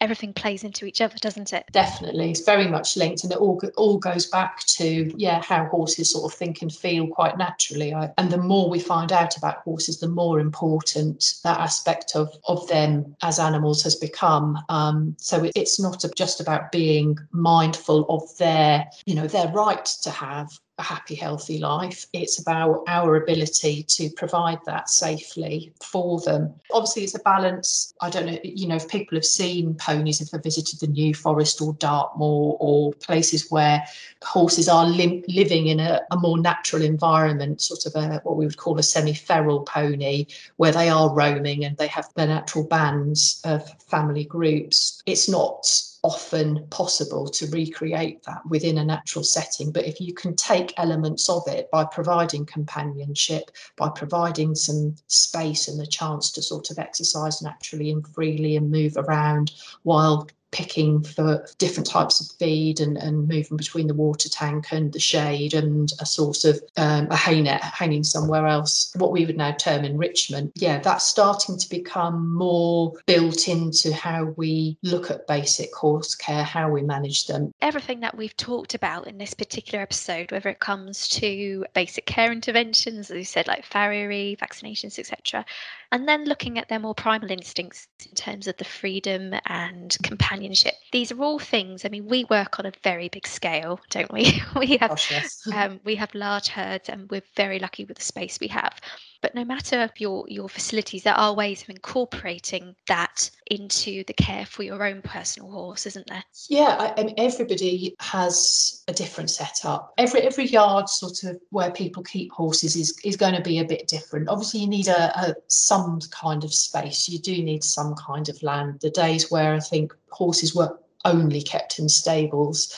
everything 0.00 0.32
plays 0.32 0.64
into 0.64 0.86
each 0.86 1.00
other 1.00 1.16
doesn't 1.20 1.52
it 1.52 1.64
definitely 1.72 2.30
it's 2.30 2.44
very 2.44 2.68
much 2.68 2.96
linked 2.96 3.24
and 3.24 3.32
it 3.32 3.38
all 3.38 3.60
all 3.76 3.98
goes 3.98 4.26
back 4.26 4.64
to 4.64 5.12
yeah 5.16 5.42
how 5.42 5.64
horses 5.66 6.10
sort 6.10 6.30
of 6.30 6.38
think 6.38 6.62
and 6.62 6.72
feel 6.72 7.06
quite 7.08 7.36
naturally 7.36 7.92
I, 7.92 8.10
and 8.18 8.30
the 8.30 8.38
more 8.38 8.70
we 8.70 8.78
find 8.78 9.12
out 9.12 9.36
about 9.36 9.58
horses 9.58 9.98
the 9.98 10.08
more 10.08 10.40
important 10.40 11.34
that 11.44 11.58
aspect 11.58 12.12
of 12.14 12.32
of 12.46 12.66
them 12.68 13.16
as 13.22 13.38
animals 13.38 13.82
has 13.82 13.96
become 13.96 14.58
um, 14.68 15.16
so 15.18 15.44
it, 15.44 15.52
it's 15.54 15.80
not 15.80 16.04
just 16.16 16.40
about 16.40 16.70
being 16.70 17.18
mindful 17.32 18.06
of 18.08 18.36
their 18.38 18.86
you 19.06 19.14
know 19.14 19.26
their 19.26 19.48
right 19.48 19.84
to 20.02 20.10
have 20.10 20.50
a 20.78 20.82
happy, 20.82 21.14
healthy 21.14 21.58
life. 21.58 22.06
It's 22.12 22.40
about 22.40 22.84
our 22.86 23.16
ability 23.16 23.82
to 23.82 24.10
provide 24.10 24.58
that 24.66 24.88
safely 24.88 25.72
for 25.82 26.20
them. 26.20 26.54
Obviously, 26.72 27.04
it's 27.04 27.16
a 27.16 27.20
balance. 27.20 27.92
I 28.00 28.10
don't 28.10 28.26
know, 28.26 28.38
you 28.44 28.68
know, 28.68 28.76
if 28.76 28.88
people 28.88 29.16
have 29.16 29.24
seen 29.24 29.74
ponies, 29.88 30.20
if 30.20 30.30
they've 30.30 30.42
visited 30.42 30.80
the 30.80 30.86
New 30.86 31.14
Forest 31.14 31.62
or 31.62 31.72
Dartmoor 31.74 32.56
or 32.60 32.92
places 32.94 33.50
where 33.50 33.82
horses 34.22 34.68
are 34.68 34.86
lim- 34.86 35.24
living 35.28 35.68
in 35.68 35.80
a, 35.80 36.00
a, 36.10 36.16
more 36.18 36.38
natural 36.38 36.82
environment, 36.82 37.62
sort 37.62 37.86
of 37.86 37.94
a 37.94 38.20
what 38.24 38.36
we 38.36 38.44
would 38.44 38.58
call 38.58 38.78
a 38.78 38.82
semi 38.82 39.14
feral 39.14 39.60
pony, 39.60 40.26
where 40.56 40.72
they 40.72 40.90
are 40.90 41.14
roaming 41.14 41.64
and 41.64 41.76
they 41.78 41.86
have 41.86 42.08
their 42.14 42.26
natural 42.26 42.64
bands 42.64 43.40
of 43.44 43.66
family 43.84 44.24
groups. 44.24 45.02
It's 45.06 45.28
not 45.28 45.66
often 46.02 46.66
possible 46.70 47.26
to 47.28 47.46
recreate 47.48 48.22
that 48.24 48.40
within 48.48 48.78
a 48.78 48.84
natural 48.84 49.24
setting. 49.24 49.72
But 49.72 49.86
if 49.86 50.00
you 50.00 50.14
can 50.14 50.36
take 50.36 50.72
elements 50.76 51.28
of 51.28 51.42
it 51.48 51.70
by 51.70 51.84
providing 51.84 52.46
companionship, 52.46 53.50
by 53.76 53.88
providing 53.88 54.54
some 54.54 54.94
space 55.08 55.68
and 55.68 55.78
the 55.78 55.86
chance 55.86 56.30
to 56.32 56.42
sort 56.42 56.70
of 56.70 56.78
exercise 56.78 57.42
naturally 57.42 57.90
and 57.90 58.06
freely 58.06 58.56
and 58.56 58.70
move 58.70 58.96
around 58.96 59.52
while 59.82 60.28
picking 60.50 61.02
for 61.02 61.46
different 61.58 61.86
types 61.86 62.20
of 62.20 62.36
feed 62.38 62.80
and, 62.80 62.96
and 62.96 63.28
moving 63.28 63.56
between 63.56 63.86
the 63.86 63.94
water 63.94 64.28
tank 64.28 64.72
and 64.72 64.92
the 64.92 64.98
shade 64.98 65.54
and 65.54 65.92
a 66.00 66.06
source 66.06 66.44
of 66.44 66.60
um, 66.76 67.06
a 67.10 67.16
hay 67.16 67.42
net 67.42 67.62
hanging 67.62 68.04
somewhere 68.04 68.46
else, 68.46 68.92
what 68.96 69.12
we 69.12 69.26
would 69.26 69.36
now 69.36 69.52
term 69.52 69.84
enrichment. 69.84 70.52
Yeah, 70.54 70.80
that's 70.80 71.06
starting 71.06 71.58
to 71.58 71.68
become 71.68 72.34
more 72.34 72.94
built 73.06 73.48
into 73.48 73.92
how 73.92 74.34
we 74.36 74.78
look 74.82 75.10
at 75.10 75.26
basic 75.26 75.74
horse 75.74 76.14
care, 76.14 76.44
how 76.44 76.70
we 76.70 76.82
manage 76.82 77.26
them. 77.26 77.52
Everything 77.60 78.00
that 78.00 78.16
we've 78.16 78.36
talked 78.36 78.74
about 78.74 79.06
in 79.06 79.18
this 79.18 79.34
particular 79.34 79.82
episode, 79.82 80.30
whether 80.32 80.48
it 80.48 80.60
comes 80.60 81.08
to 81.08 81.64
basic 81.74 82.06
care 82.06 82.32
interventions, 82.32 83.10
as 83.10 83.16
you 83.16 83.24
said, 83.24 83.46
like 83.46 83.64
farriery, 83.64 84.36
vaccinations, 84.40 84.98
etc., 84.98 85.44
and 85.90 86.06
then 86.06 86.24
looking 86.24 86.58
at 86.58 86.68
their 86.68 86.78
more 86.78 86.94
primal 86.94 87.30
instincts 87.30 87.88
in 88.06 88.14
terms 88.14 88.46
of 88.46 88.56
the 88.58 88.64
freedom 88.64 89.34
and 89.46 89.96
companionship. 90.02 90.74
These 90.92 91.12
are 91.12 91.20
all 91.20 91.38
things. 91.38 91.84
I 91.84 91.88
mean, 91.88 92.06
we 92.06 92.24
work 92.24 92.58
on 92.58 92.66
a 92.66 92.72
very 92.82 93.08
big 93.08 93.26
scale, 93.26 93.80
don't 93.90 94.12
we? 94.12 94.42
we 94.56 94.76
have 94.78 94.90
Gosh, 94.90 95.10
yes. 95.10 95.42
um, 95.54 95.80
we 95.84 95.94
have 95.94 96.14
large 96.14 96.48
herds, 96.48 96.88
and 96.88 97.10
we're 97.10 97.22
very 97.36 97.58
lucky 97.58 97.84
with 97.84 97.96
the 97.96 98.04
space 98.04 98.38
we 98.40 98.48
have. 98.48 98.78
But 99.20 99.34
no 99.34 99.44
matter 99.44 99.90
your 99.98 100.24
your 100.28 100.48
facilities, 100.48 101.02
there 101.02 101.14
are 101.14 101.34
ways 101.34 101.62
of 101.62 101.70
incorporating 101.70 102.76
that 102.86 103.30
into 103.50 104.04
the 104.04 104.12
care 104.12 104.46
for 104.46 104.62
your 104.62 104.84
own 104.84 105.02
personal 105.02 105.50
horse, 105.50 105.86
isn't 105.86 106.06
there? 106.06 106.22
Yeah, 106.48 106.76
I, 106.78 107.00
I 107.00 107.04
mean, 107.04 107.14
everybody 107.18 107.96
has 107.98 108.84
a 108.86 108.92
different 108.92 109.30
setup. 109.30 109.92
Every 109.98 110.20
every 110.20 110.46
yard, 110.46 110.88
sort 110.88 111.24
of 111.24 111.40
where 111.50 111.70
people 111.70 112.02
keep 112.02 112.30
horses, 112.32 112.76
is 112.76 112.98
is 113.04 113.16
going 113.16 113.34
to 113.34 113.42
be 113.42 113.58
a 113.58 113.64
bit 113.64 113.88
different. 113.88 114.28
Obviously, 114.28 114.60
you 114.60 114.68
need 114.68 114.88
a, 114.88 115.18
a 115.18 115.34
some 115.48 116.00
kind 116.10 116.44
of 116.44 116.54
space. 116.54 117.08
You 117.08 117.18
do 117.18 117.42
need 117.42 117.64
some 117.64 117.94
kind 117.94 118.28
of 118.28 118.42
land. 118.42 118.80
The 118.80 118.90
days 118.90 119.30
where 119.30 119.54
I 119.54 119.60
think 119.60 119.92
horses 120.10 120.54
were 120.54 120.78
only 121.04 121.42
kept 121.42 121.78
in 121.78 121.88
stables 121.88 122.74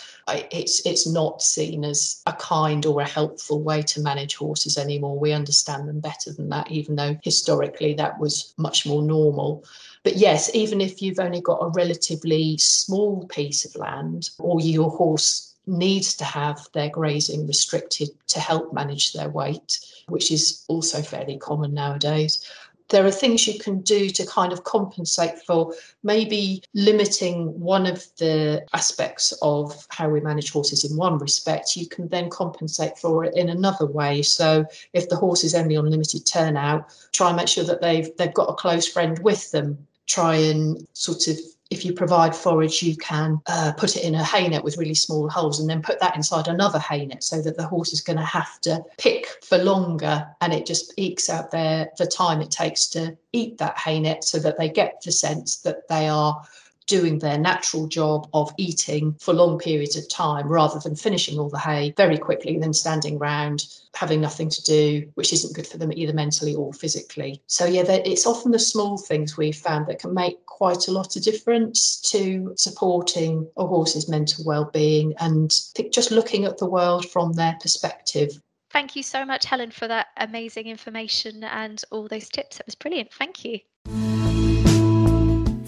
it's 0.50 0.84
it's 0.86 1.06
not 1.06 1.42
seen 1.42 1.84
as 1.84 2.22
a 2.26 2.32
kind 2.32 2.84
or 2.86 3.00
a 3.00 3.08
helpful 3.08 3.62
way 3.62 3.82
to 3.82 4.00
manage 4.00 4.36
horses 4.36 4.78
anymore. 4.78 5.18
We 5.18 5.32
understand 5.32 5.88
them 5.88 6.00
better 6.00 6.32
than 6.32 6.48
that, 6.50 6.70
even 6.70 6.96
though 6.96 7.18
historically 7.22 7.94
that 7.94 8.18
was 8.18 8.54
much 8.56 8.86
more 8.86 9.02
normal. 9.02 9.64
But 10.02 10.16
yes, 10.16 10.50
even 10.54 10.80
if 10.80 11.02
you've 11.02 11.20
only 11.20 11.40
got 11.40 11.62
a 11.62 11.68
relatively 11.68 12.56
small 12.58 13.26
piece 13.26 13.64
of 13.64 13.76
land, 13.76 14.30
or 14.38 14.60
your 14.60 14.90
horse 14.90 15.54
needs 15.66 16.14
to 16.16 16.24
have 16.24 16.66
their 16.72 16.88
grazing 16.88 17.46
restricted 17.46 18.08
to 18.28 18.40
help 18.40 18.72
manage 18.72 19.12
their 19.12 19.28
weight, 19.28 19.78
which 20.08 20.30
is 20.30 20.64
also 20.68 21.02
fairly 21.02 21.38
common 21.38 21.74
nowadays 21.74 22.44
there 22.90 23.06
are 23.06 23.10
things 23.10 23.46
you 23.46 23.58
can 23.58 23.80
do 23.80 24.10
to 24.10 24.26
kind 24.26 24.52
of 24.52 24.64
compensate 24.64 25.38
for 25.46 25.74
maybe 26.02 26.62
limiting 26.74 27.58
one 27.58 27.86
of 27.86 28.04
the 28.18 28.64
aspects 28.72 29.32
of 29.42 29.86
how 29.90 30.08
we 30.08 30.20
manage 30.20 30.50
horses 30.50 30.84
in 30.84 30.96
one 30.96 31.18
respect. 31.18 31.76
You 31.76 31.86
can 31.86 32.08
then 32.08 32.28
compensate 32.28 32.98
for 32.98 33.24
it 33.24 33.34
in 33.36 33.48
another 33.48 33.86
way. 33.86 34.22
So 34.22 34.66
if 34.92 35.08
the 35.08 35.16
horse 35.16 35.44
is 35.44 35.54
only 35.54 35.76
on 35.76 35.88
limited 35.90 36.26
turnout 36.26 36.90
try 37.12 37.28
and 37.28 37.36
make 37.36 37.48
sure 37.48 37.64
that 37.64 37.80
they've 37.80 38.14
they've 38.16 38.34
got 38.34 38.50
a 38.50 38.54
close 38.54 38.86
friend 38.86 39.18
with 39.20 39.50
them. 39.50 39.86
Try 40.06 40.36
and 40.36 40.86
sort 40.92 41.28
of 41.28 41.36
if 41.70 41.84
you 41.84 41.92
provide 41.92 42.34
forage, 42.34 42.82
you 42.82 42.96
can 42.96 43.40
uh, 43.46 43.72
put 43.76 43.96
it 43.96 44.04
in 44.04 44.16
a 44.16 44.24
hay 44.24 44.48
net 44.48 44.64
with 44.64 44.76
really 44.76 44.94
small 44.94 45.28
holes 45.28 45.60
and 45.60 45.70
then 45.70 45.80
put 45.80 46.00
that 46.00 46.16
inside 46.16 46.48
another 46.48 46.80
hay 46.80 47.06
net 47.06 47.22
so 47.22 47.40
that 47.40 47.56
the 47.56 47.66
horse 47.66 47.92
is 47.92 48.00
going 48.00 48.18
to 48.18 48.24
have 48.24 48.60
to 48.62 48.82
pick 48.98 49.26
for 49.42 49.56
longer 49.56 50.26
and 50.40 50.52
it 50.52 50.66
just 50.66 50.92
ekes 50.96 51.30
out 51.30 51.52
their 51.52 51.88
the 51.98 52.06
time 52.06 52.40
it 52.40 52.50
takes 52.50 52.88
to 52.88 53.16
eat 53.32 53.56
that 53.58 53.78
hay 53.78 54.00
net 54.00 54.24
so 54.24 54.38
that 54.38 54.58
they 54.58 54.68
get 54.68 55.00
the 55.04 55.12
sense 55.12 55.58
that 55.58 55.86
they 55.88 56.08
are 56.08 56.42
doing 56.90 57.20
their 57.20 57.38
natural 57.38 57.86
job 57.86 58.28
of 58.34 58.52
eating 58.58 59.14
for 59.20 59.32
long 59.32 59.60
periods 59.60 59.96
of 59.96 60.08
time 60.08 60.48
rather 60.48 60.80
than 60.80 60.96
finishing 60.96 61.38
all 61.38 61.48
the 61.48 61.58
hay 61.58 61.94
very 61.96 62.18
quickly 62.18 62.54
and 62.54 62.62
then 62.64 62.72
standing 62.72 63.16
around 63.16 63.64
having 63.94 64.20
nothing 64.20 64.50
to 64.50 64.60
do 64.64 65.08
which 65.14 65.32
isn't 65.32 65.54
good 65.54 65.66
for 65.66 65.78
them 65.78 65.92
either 65.92 66.12
mentally 66.12 66.52
or 66.52 66.72
physically 66.72 67.40
so 67.46 67.64
yeah 67.64 67.84
it's 67.86 68.26
often 68.26 68.50
the 68.50 68.58
small 68.58 68.98
things 68.98 69.36
we've 69.36 69.54
found 69.54 69.86
that 69.86 70.00
can 70.00 70.12
make 70.12 70.44
quite 70.46 70.88
a 70.88 70.90
lot 70.90 71.14
of 71.14 71.22
difference 71.22 72.00
to 72.00 72.52
supporting 72.56 73.48
a 73.56 73.64
horse's 73.64 74.08
mental 74.08 74.44
well-being 74.44 75.14
and 75.20 75.60
just 75.92 76.10
looking 76.10 76.44
at 76.44 76.58
the 76.58 76.68
world 76.68 77.08
from 77.08 77.32
their 77.34 77.56
perspective 77.62 78.40
Thank 78.72 78.94
you 78.94 79.02
so 79.02 79.24
much, 79.24 79.46
Helen, 79.46 79.72
for 79.72 79.88
that 79.88 80.06
amazing 80.16 80.68
information 80.68 81.42
and 81.42 81.82
all 81.90 82.06
those 82.06 82.28
tips. 82.28 82.58
That 82.58 82.66
was 82.66 82.76
brilliant. 82.76 83.12
Thank 83.12 83.44
you. 83.44 83.58